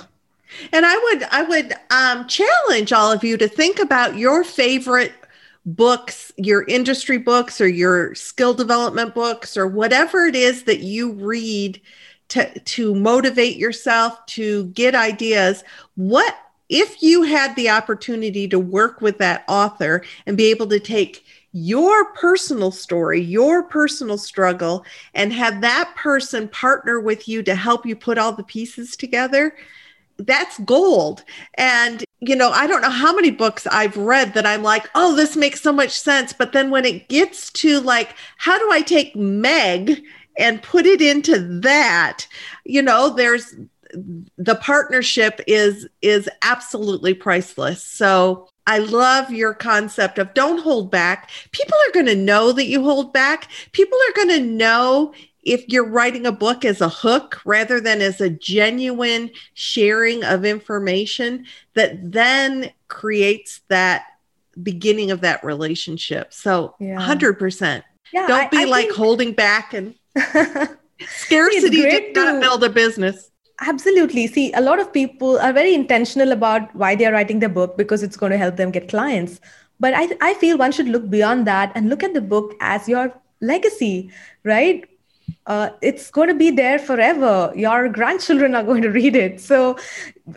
And 0.71 0.85
I 0.85 0.97
would 0.97 1.23
I 1.31 1.43
would 1.43 1.73
um, 1.91 2.27
challenge 2.27 2.91
all 2.91 3.11
of 3.11 3.23
you 3.23 3.37
to 3.37 3.47
think 3.47 3.79
about 3.79 4.17
your 4.17 4.43
favorite 4.43 5.13
books, 5.65 6.31
your 6.37 6.63
industry 6.63 7.17
books, 7.17 7.61
or 7.61 7.67
your 7.67 8.15
skill 8.15 8.53
development 8.53 9.13
books, 9.13 9.55
or 9.55 9.67
whatever 9.67 10.25
it 10.25 10.35
is 10.35 10.63
that 10.63 10.79
you 10.79 11.11
read 11.11 11.79
to 12.29 12.59
to 12.59 12.95
motivate 12.95 13.57
yourself 13.57 14.25
to 14.27 14.65
get 14.67 14.95
ideas. 14.95 15.63
What 15.95 16.35
if 16.69 17.01
you 17.01 17.23
had 17.23 17.55
the 17.55 17.69
opportunity 17.69 18.47
to 18.47 18.59
work 18.59 19.01
with 19.01 19.17
that 19.17 19.43
author 19.47 20.03
and 20.25 20.37
be 20.37 20.51
able 20.51 20.67
to 20.67 20.79
take 20.79 21.25
your 21.51 22.13
personal 22.13 22.71
story, 22.71 23.21
your 23.21 23.63
personal 23.63 24.17
struggle, 24.17 24.85
and 25.13 25.33
have 25.33 25.61
that 25.61 25.93
person 25.95 26.47
partner 26.49 26.99
with 26.99 27.27
you 27.27 27.41
to 27.43 27.55
help 27.55 27.85
you 27.85 27.95
put 27.95 28.17
all 28.17 28.33
the 28.33 28.43
pieces 28.43 28.95
together, 28.95 29.55
that's 30.17 30.59
gold. 30.59 31.23
And, 31.55 32.03
you 32.19 32.35
know, 32.35 32.51
I 32.51 32.67
don't 32.67 32.81
know 32.81 32.89
how 32.89 33.15
many 33.15 33.31
books 33.31 33.65
I've 33.67 33.97
read 33.97 34.33
that 34.33 34.45
I'm 34.45 34.63
like, 34.63 34.89
oh, 34.95 35.15
this 35.15 35.35
makes 35.35 35.61
so 35.61 35.71
much 35.71 35.91
sense. 35.91 36.33
But 36.33 36.51
then 36.51 36.69
when 36.69 36.85
it 36.85 37.09
gets 37.09 37.49
to 37.51 37.79
like, 37.79 38.15
how 38.37 38.59
do 38.59 38.69
I 38.71 38.81
take 38.81 39.15
Meg 39.15 40.03
and 40.37 40.61
put 40.61 40.85
it 40.85 41.01
into 41.01 41.59
that, 41.61 42.27
you 42.65 42.81
know, 42.81 43.13
there's 43.13 43.55
the 44.37 44.55
partnership 44.55 45.41
is 45.47 45.87
is 46.01 46.29
absolutely 46.43 47.13
priceless. 47.13 47.83
So 47.83 48.47
I 48.69 48.77
love 48.77 49.31
your 49.31 49.55
concept 49.55 50.19
of 50.19 50.35
don't 50.35 50.61
hold 50.61 50.91
back. 50.91 51.31
People 51.51 51.73
are 51.87 51.91
going 51.91 52.05
to 52.05 52.15
know 52.15 52.51
that 52.51 52.67
you 52.67 52.83
hold 52.83 53.11
back. 53.11 53.47
People 53.71 53.97
are 54.07 54.13
going 54.13 54.39
to 54.39 54.45
know 54.45 55.11
if 55.41 55.67
you're 55.69 55.89
writing 55.89 56.27
a 56.27 56.31
book 56.31 56.63
as 56.63 56.79
a 56.79 56.87
hook 56.87 57.41
rather 57.45 57.81
than 57.81 57.99
as 57.99 58.21
a 58.21 58.29
genuine 58.29 59.31
sharing 59.55 60.23
of 60.23 60.45
information 60.45 61.47
that 61.73 62.11
then 62.11 62.71
creates 62.89 63.61
that 63.69 64.03
beginning 64.61 65.09
of 65.09 65.21
that 65.21 65.43
relationship. 65.43 66.31
So 66.31 66.75
yeah. 66.79 66.95
100%. 66.99 67.81
Yeah, 68.13 68.27
Don't 68.27 68.51
be 68.51 68.57
I 68.59 68.65
like 68.65 68.85
think... 68.85 68.97
holding 68.97 69.33
back 69.33 69.73
and 69.73 69.95
scarcity 71.07 71.81
did 71.81 72.15
not 72.15 72.39
build 72.39 72.63
a 72.63 72.69
business. 72.69 73.31
Absolutely. 73.61 74.27
See, 74.27 74.51
a 74.53 74.61
lot 74.61 74.79
of 74.79 74.93
people 74.93 75.37
are 75.39 75.51
very 75.51 75.73
intentional 75.73 76.31
about 76.31 76.73
why 76.75 76.95
they're 76.95 77.11
writing 77.11 77.39
their 77.39 77.49
book 77.49 77.77
because 77.77 78.03
it's 78.03 78.15
going 78.15 78.31
to 78.31 78.37
help 78.37 78.55
them 78.55 78.71
get 78.71 78.89
clients. 78.89 79.39
But 79.79 79.93
I, 79.93 80.09
I 80.21 80.33
feel 80.35 80.57
one 80.57 80.71
should 80.71 80.87
look 80.87 81.09
beyond 81.09 81.47
that 81.47 81.71
and 81.75 81.89
look 81.89 82.03
at 82.03 82.13
the 82.13 82.21
book 82.21 82.53
as 82.61 82.87
your 82.87 83.13
legacy, 83.41 84.11
right? 84.43 84.85
Uh, 85.45 85.69
it's 85.81 86.09
going 86.11 86.27
to 86.29 86.33
be 86.33 86.51
there 86.51 86.79
forever. 86.79 87.51
Your 87.55 87.89
grandchildren 87.89 88.55
are 88.55 88.63
going 88.63 88.81
to 88.87 88.89
read 88.89 89.15
it. 89.15 89.41
So 89.41 89.77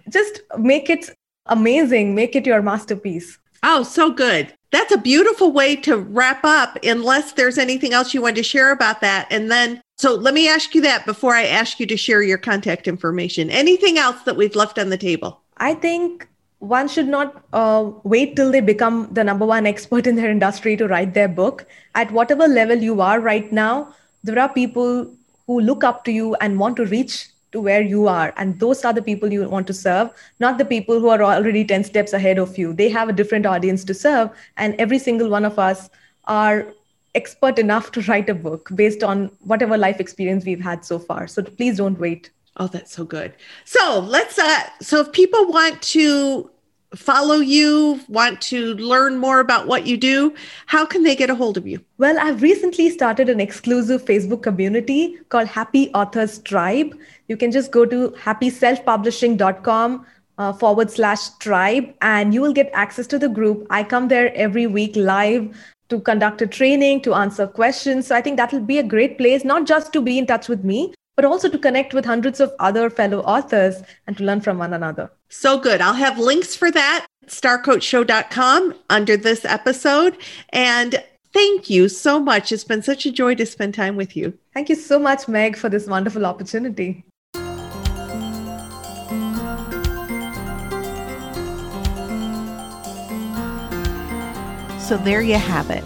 just 0.08 0.40
make 0.58 0.90
it 0.90 1.10
amazing, 1.46 2.14
make 2.14 2.34
it 2.34 2.46
your 2.46 2.62
masterpiece. 2.62 3.38
Oh, 3.62 3.82
so 3.84 4.10
good. 4.10 4.52
That's 4.72 4.92
a 4.92 4.98
beautiful 4.98 5.52
way 5.52 5.76
to 5.76 5.98
wrap 5.98 6.44
up, 6.44 6.78
unless 6.82 7.34
there's 7.34 7.58
anything 7.58 7.92
else 7.92 8.14
you 8.14 8.22
want 8.22 8.36
to 8.36 8.42
share 8.42 8.72
about 8.72 9.00
that. 9.02 9.28
And 9.30 9.50
then, 9.50 9.82
so 9.96 10.14
let 10.14 10.34
me 10.34 10.48
ask 10.48 10.74
you 10.74 10.80
that 10.82 11.06
before 11.06 11.34
I 11.34 11.44
ask 11.44 11.78
you 11.78 11.86
to 11.86 11.96
share 11.96 12.22
your 12.22 12.38
contact 12.38 12.88
information. 12.88 13.50
Anything 13.50 13.98
else 13.98 14.22
that 14.22 14.36
we've 14.36 14.56
left 14.56 14.78
on 14.78 14.90
the 14.90 14.98
table? 14.98 15.40
I 15.58 15.74
think 15.74 16.26
one 16.58 16.88
should 16.88 17.08
not 17.08 17.44
uh, 17.52 17.90
wait 18.04 18.36
till 18.36 18.50
they 18.50 18.60
become 18.60 19.08
the 19.12 19.24
number 19.24 19.46
one 19.46 19.66
expert 19.66 20.06
in 20.06 20.16
their 20.16 20.30
industry 20.30 20.76
to 20.76 20.88
write 20.88 21.14
their 21.14 21.28
book. 21.28 21.66
At 21.94 22.10
whatever 22.10 22.46
level 22.48 22.76
you 22.76 23.00
are 23.00 23.20
right 23.20 23.50
now, 23.52 23.94
there 24.24 24.38
are 24.38 24.48
people 24.48 25.10
who 25.46 25.60
look 25.60 25.84
up 25.84 26.04
to 26.04 26.12
you 26.12 26.34
and 26.36 26.58
want 26.58 26.76
to 26.76 26.86
reach 26.86 27.28
to 27.52 27.60
where 27.60 27.82
you 27.82 28.08
are 28.08 28.32
and 28.36 28.58
those 28.58 28.84
are 28.84 28.92
the 28.92 29.02
people 29.02 29.30
you 29.30 29.46
want 29.46 29.66
to 29.66 29.74
serve 29.74 30.08
not 30.40 30.56
the 30.56 30.64
people 30.64 31.00
who 31.00 31.08
are 31.10 31.22
already 31.22 31.64
10 31.64 31.84
steps 31.84 32.14
ahead 32.14 32.38
of 32.38 32.56
you 32.56 32.72
they 32.72 32.88
have 32.88 33.10
a 33.10 33.12
different 33.12 33.44
audience 33.44 33.84
to 33.84 33.92
serve 33.92 34.30
and 34.56 34.74
every 34.78 34.98
single 34.98 35.28
one 35.28 35.44
of 35.44 35.58
us 35.58 35.90
are 36.24 36.72
expert 37.14 37.58
enough 37.58 37.90
to 37.92 38.00
write 38.02 38.28
a 38.28 38.34
book 38.34 38.70
based 38.74 39.02
on 39.02 39.30
whatever 39.40 39.76
life 39.76 40.00
experience 40.00 40.44
we've 40.44 40.60
had 40.60 40.84
so 40.84 40.98
far 40.98 41.26
so 41.26 41.42
please 41.42 41.76
don't 41.76 41.98
wait 41.98 42.30
oh 42.56 42.66
that's 42.66 42.92
so 42.92 43.04
good 43.04 43.34
so 43.64 44.00
let's 44.00 44.38
uh 44.38 44.60
so 44.80 45.00
if 45.00 45.12
people 45.12 45.46
want 45.46 45.80
to 45.82 46.50
follow 46.94 47.36
you, 47.36 48.00
want 48.08 48.40
to 48.42 48.74
learn 48.74 49.16
more 49.18 49.40
about 49.40 49.66
what 49.66 49.86
you 49.86 49.96
do, 49.96 50.34
how 50.66 50.84
can 50.84 51.02
they 51.02 51.16
get 51.16 51.30
a 51.30 51.34
hold 51.34 51.56
of 51.56 51.66
you? 51.66 51.82
Well, 51.98 52.18
I've 52.18 52.42
recently 52.42 52.90
started 52.90 53.28
an 53.28 53.40
exclusive 53.40 54.04
Facebook 54.04 54.42
community 54.42 55.16
called 55.30 55.48
Happy 55.48 55.90
Authors 55.94 56.38
Tribe. 56.40 56.94
You 57.28 57.36
can 57.36 57.50
just 57.50 57.72
go 57.72 57.86
to 57.86 58.10
happyselfpublishing.com. 58.10 60.06
uh, 60.38 60.52
forward 60.52 60.90
slash 60.90 61.28
tribe, 61.40 61.92
and 62.00 62.32
you 62.34 62.40
will 62.40 62.54
get 62.54 62.70
access 62.72 63.06
to 63.06 63.18
the 63.18 63.28
group. 63.28 63.66
I 63.68 63.84
come 63.84 64.08
there 64.08 64.34
every 64.34 64.66
week 64.66 64.96
live 64.96 65.54
to 65.92 66.00
conduct 66.00 66.40
a 66.40 66.46
training, 66.46 67.02
to 67.02 67.12
answer 67.12 67.46
questions. 67.46 68.06
So 68.06 68.16
I 68.16 68.22
think 68.22 68.38
that 68.38 68.50
will 68.50 68.60
be 68.60 68.78
a 68.78 68.82
great 68.82 69.18
place, 69.18 69.44
not 69.44 69.66
just 69.66 69.92
to 69.92 70.00
be 70.00 70.18
in 70.18 70.26
touch 70.26 70.48
with 70.48 70.64
me, 70.64 70.94
but 71.16 71.26
also 71.26 71.50
to 71.50 71.58
connect 71.58 71.92
with 71.92 72.06
hundreds 72.06 72.40
of 72.40 72.52
other 72.58 72.88
fellow 72.88 73.20
authors 73.20 73.82
and 74.06 74.16
to 74.16 74.24
learn 74.24 74.40
from 74.40 74.56
one 74.58 74.72
another. 74.72 75.12
So 75.28 75.58
good. 75.58 75.82
I'll 75.82 75.92
have 75.92 76.18
links 76.18 76.56
for 76.56 76.70
that 76.70 77.06
starcoachshow.com 77.26 78.74
under 78.88 79.16
this 79.16 79.44
episode. 79.44 80.16
And 80.48 81.04
thank 81.34 81.68
you 81.68 81.88
so 81.90 82.18
much. 82.18 82.50
It's 82.52 82.64
been 82.64 82.82
such 82.82 83.04
a 83.04 83.12
joy 83.12 83.34
to 83.34 83.44
spend 83.44 83.74
time 83.74 83.96
with 83.96 84.16
you. 84.16 84.36
Thank 84.54 84.70
you 84.70 84.74
so 84.74 84.98
much, 84.98 85.28
Meg, 85.28 85.56
for 85.56 85.68
this 85.68 85.86
wonderful 85.86 86.24
opportunity. 86.24 87.04
So 94.82 94.98
there 94.98 95.22
you 95.22 95.36
have 95.36 95.70
it. 95.70 95.84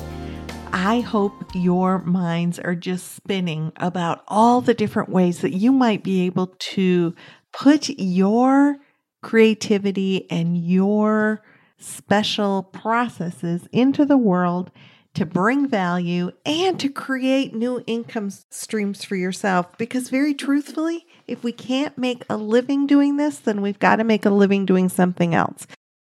I 0.73 1.01
hope 1.01 1.33
your 1.55 1.99
minds 2.01 2.59
are 2.59 2.75
just 2.75 3.15
spinning 3.15 3.71
about 3.77 4.25
all 4.27 4.61
the 4.61 4.75
different 4.75 5.11
ways 5.11 5.43
that 5.43 5.53
you 5.53 5.71
might 5.71 6.03
be 6.03 6.27
able 6.27 6.49
to 6.59 7.15
put 7.53 7.89
your 7.91 8.79
creativity 9.23 10.29
and 10.31 10.59
your 10.59 11.43
special 11.79 12.65
processes 12.65 13.69
into 13.71 14.07
the 14.07 14.17
world 14.17 14.73
to 15.15 15.25
bring 15.25 15.69
value 15.69 16.33
and 16.45 16.81
to 16.81 16.89
create 16.89 17.55
new 17.55 17.85
income 17.87 18.31
streams 18.51 19.05
for 19.05 19.15
yourself. 19.15 19.77
Because, 19.79 20.09
very 20.09 20.35
truthfully, 20.35 21.07
if 21.29 21.45
we 21.45 21.53
can't 21.53 21.97
make 21.97 22.25
a 22.29 22.37
living 22.37 22.87
doing 22.87 23.19
this, 23.19 23.39
then 23.39 23.61
we've 23.61 23.79
got 23.79 23.97
to 23.97 24.05
make 24.05 24.27
a 24.27 24.31
living 24.31 24.67
doing 24.67 24.89
something 24.89 25.35
else. 25.35 25.67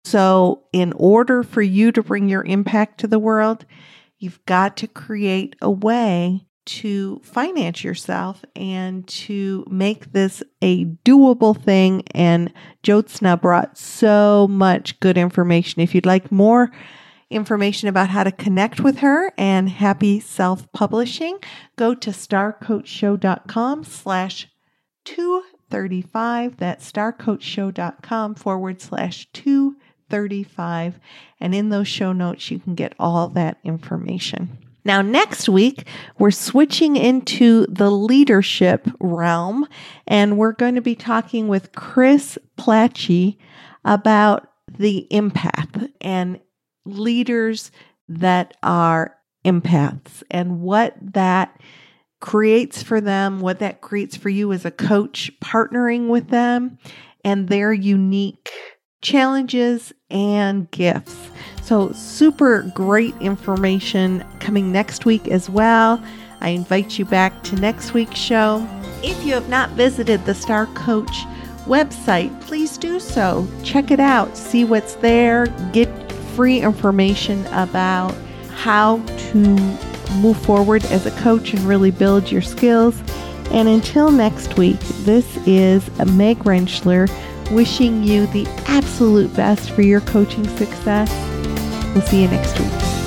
So, 0.06 0.64
in 0.74 0.94
order 0.94 1.44
for 1.44 1.62
you 1.62 1.92
to 1.94 2.04
bring 2.04 2.28
your 2.28 2.44
impact 2.44 3.00
to 3.00 3.08
the 3.08 3.20
world, 3.20 3.66
you've 4.20 4.44
got 4.46 4.76
to 4.78 4.88
create 4.88 5.56
a 5.62 5.72
way 5.72 6.46
to 6.66 7.20
finance 7.24 7.84
yourself 7.84 8.44
and 8.56 9.08
to 9.08 9.66
make 9.70 10.12
this 10.12 10.42
a 10.62 10.86
doable 10.86 11.62
thing. 11.62 12.04
And 12.12 12.54
Jyotsna 12.84 13.42
brought 13.42 13.78
so 13.78 14.48
much 14.50 15.00
good 15.00 15.18
information. 15.18 15.82
If 15.82 15.94
you'd 15.94 16.06
like 16.06 16.32
more 16.32 16.72
information 17.30 17.90
about 17.90 18.10
how 18.10 18.24
to 18.24 18.32
connect 18.32 18.80
with 18.80 19.00
her 19.00 19.34
and 19.38 19.70
happy 19.70 20.20
self-publishing, 20.20 21.40
go 21.76 21.96
to 21.96 22.12
starcoachshow.com 22.12 23.84
slash 23.84 24.48
235. 25.06 26.58
That's 26.58 26.92
starcoachshow.com 26.92 28.36
forward 28.36 28.82
slash 28.82 29.28
235. 29.34 29.93
35. 30.14 31.00
And 31.40 31.56
in 31.56 31.70
those 31.70 31.88
show 31.88 32.14
notes, 32.14 32.52
you 32.52 32.60
can 32.60 32.76
get 32.76 32.94
all 33.00 33.30
that 33.30 33.58
information. 33.64 34.60
Now, 34.86 35.02
next 35.02 35.50
week, 35.50 35.88
we're 36.20 36.30
switching 36.30 36.96
into 36.98 37.66
the 37.66 37.90
leadership 37.90 38.88
realm, 39.00 39.68
and 40.06 40.38
we're 40.38 40.52
going 40.52 40.76
to 40.76 40.82
be 40.82 40.94
talking 40.94 41.48
with 41.48 41.72
Chris 41.74 42.38
Platchy 42.60 43.38
about 43.84 44.48
the 44.78 45.08
empath 45.10 45.92
and 46.00 46.40
leaders 46.86 47.72
that 48.08 48.56
are 48.62 49.16
empaths 49.44 50.22
and 50.30 50.62
what 50.62 50.96
that 51.02 51.60
creates 52.22 52.84
for 52.84 53.02
them, 53.02 53.40
what 53.40 53.58
that 53.58 53.82
creates 53.82 54.16
for 54.16 54.30
you 54.30 54.54
as 54.54 54.64
a 54.64 54.70
coach, 54.70 55.32
partnering 55.44 56.08
with 56.08 56.28
them, 56.28 56.78
and 57.26 57.48
their 57.48 57.74
unique 57.74 58.52
challenges, 59.04 59.94
and 60.10 60.70
gifts. 60.72 61.30
So, 61.62 61.92
super 61.92 62.64
great 62.74 63.14
information 63.22 64.24
coming 64.40 64.72
next 64.72 65.06
week 65.06 65.28
as 65.28 65.50
well. 65.50 66.04
I 66.42 66.50
invite 66.50 66.98
you 66.98 67.06
back 67.06 67.44
to 67.44 67.56
next 67.58 67.94
week's 67.94 68.20
show. 68.20 68.68
If 69.04 69.24
you 69.24 69.34
have 69.34 69.50
not 69.50 69.70
visited 69.72 70.26
the 70.26 70.34
Star 70.34 70.66
Coach 70.68 71.12
website, 71.66 72.42
please 72.42 72.78
do 72.78 73.00
so. 73.00 73.48
Check 73.64 73.92
it 73.92 74.00
out, 74.00 74.36
see 74.36 74.66
what's 74.66 74.96
there, 74.96 75.46
get 75.72 75.88
free 76.36 76.60
information 76.60 77.46
about 77.48 78.14
how 78.56 78.98
to 79.32 79.38
move 80.16 80.38
forward 80.44 80.84
as 80.86 81.06
a 81.06 81.12
coach 81.22 81.54
and 81.54 81.62
really 81.62 81.92
build 81.92 82.32
your 82.32 82.42
skills. 82.42 83.02
And 83.52 83.68
until 83.68 84.12
next 84.12 84.58
week, 84.58 84.80
this 85.06 85.38
is 85.48 85.88
Meg 86.00 86.40
Rentschler 86.40 87.08
wishing 87.52 88.04
you 88.04 88.26
the 88.28 88.48
absolute 88.68 89.34
best 89.36 89.72
for 89.72 89.82
your 89.82 90.02
coaching 90.02 90.48
success. 90.58 91.12
We'll 91.94 92.02
see 92.02 92.24
you 92.24 92.28
next 92.28 92.60
week. 92.60 93.03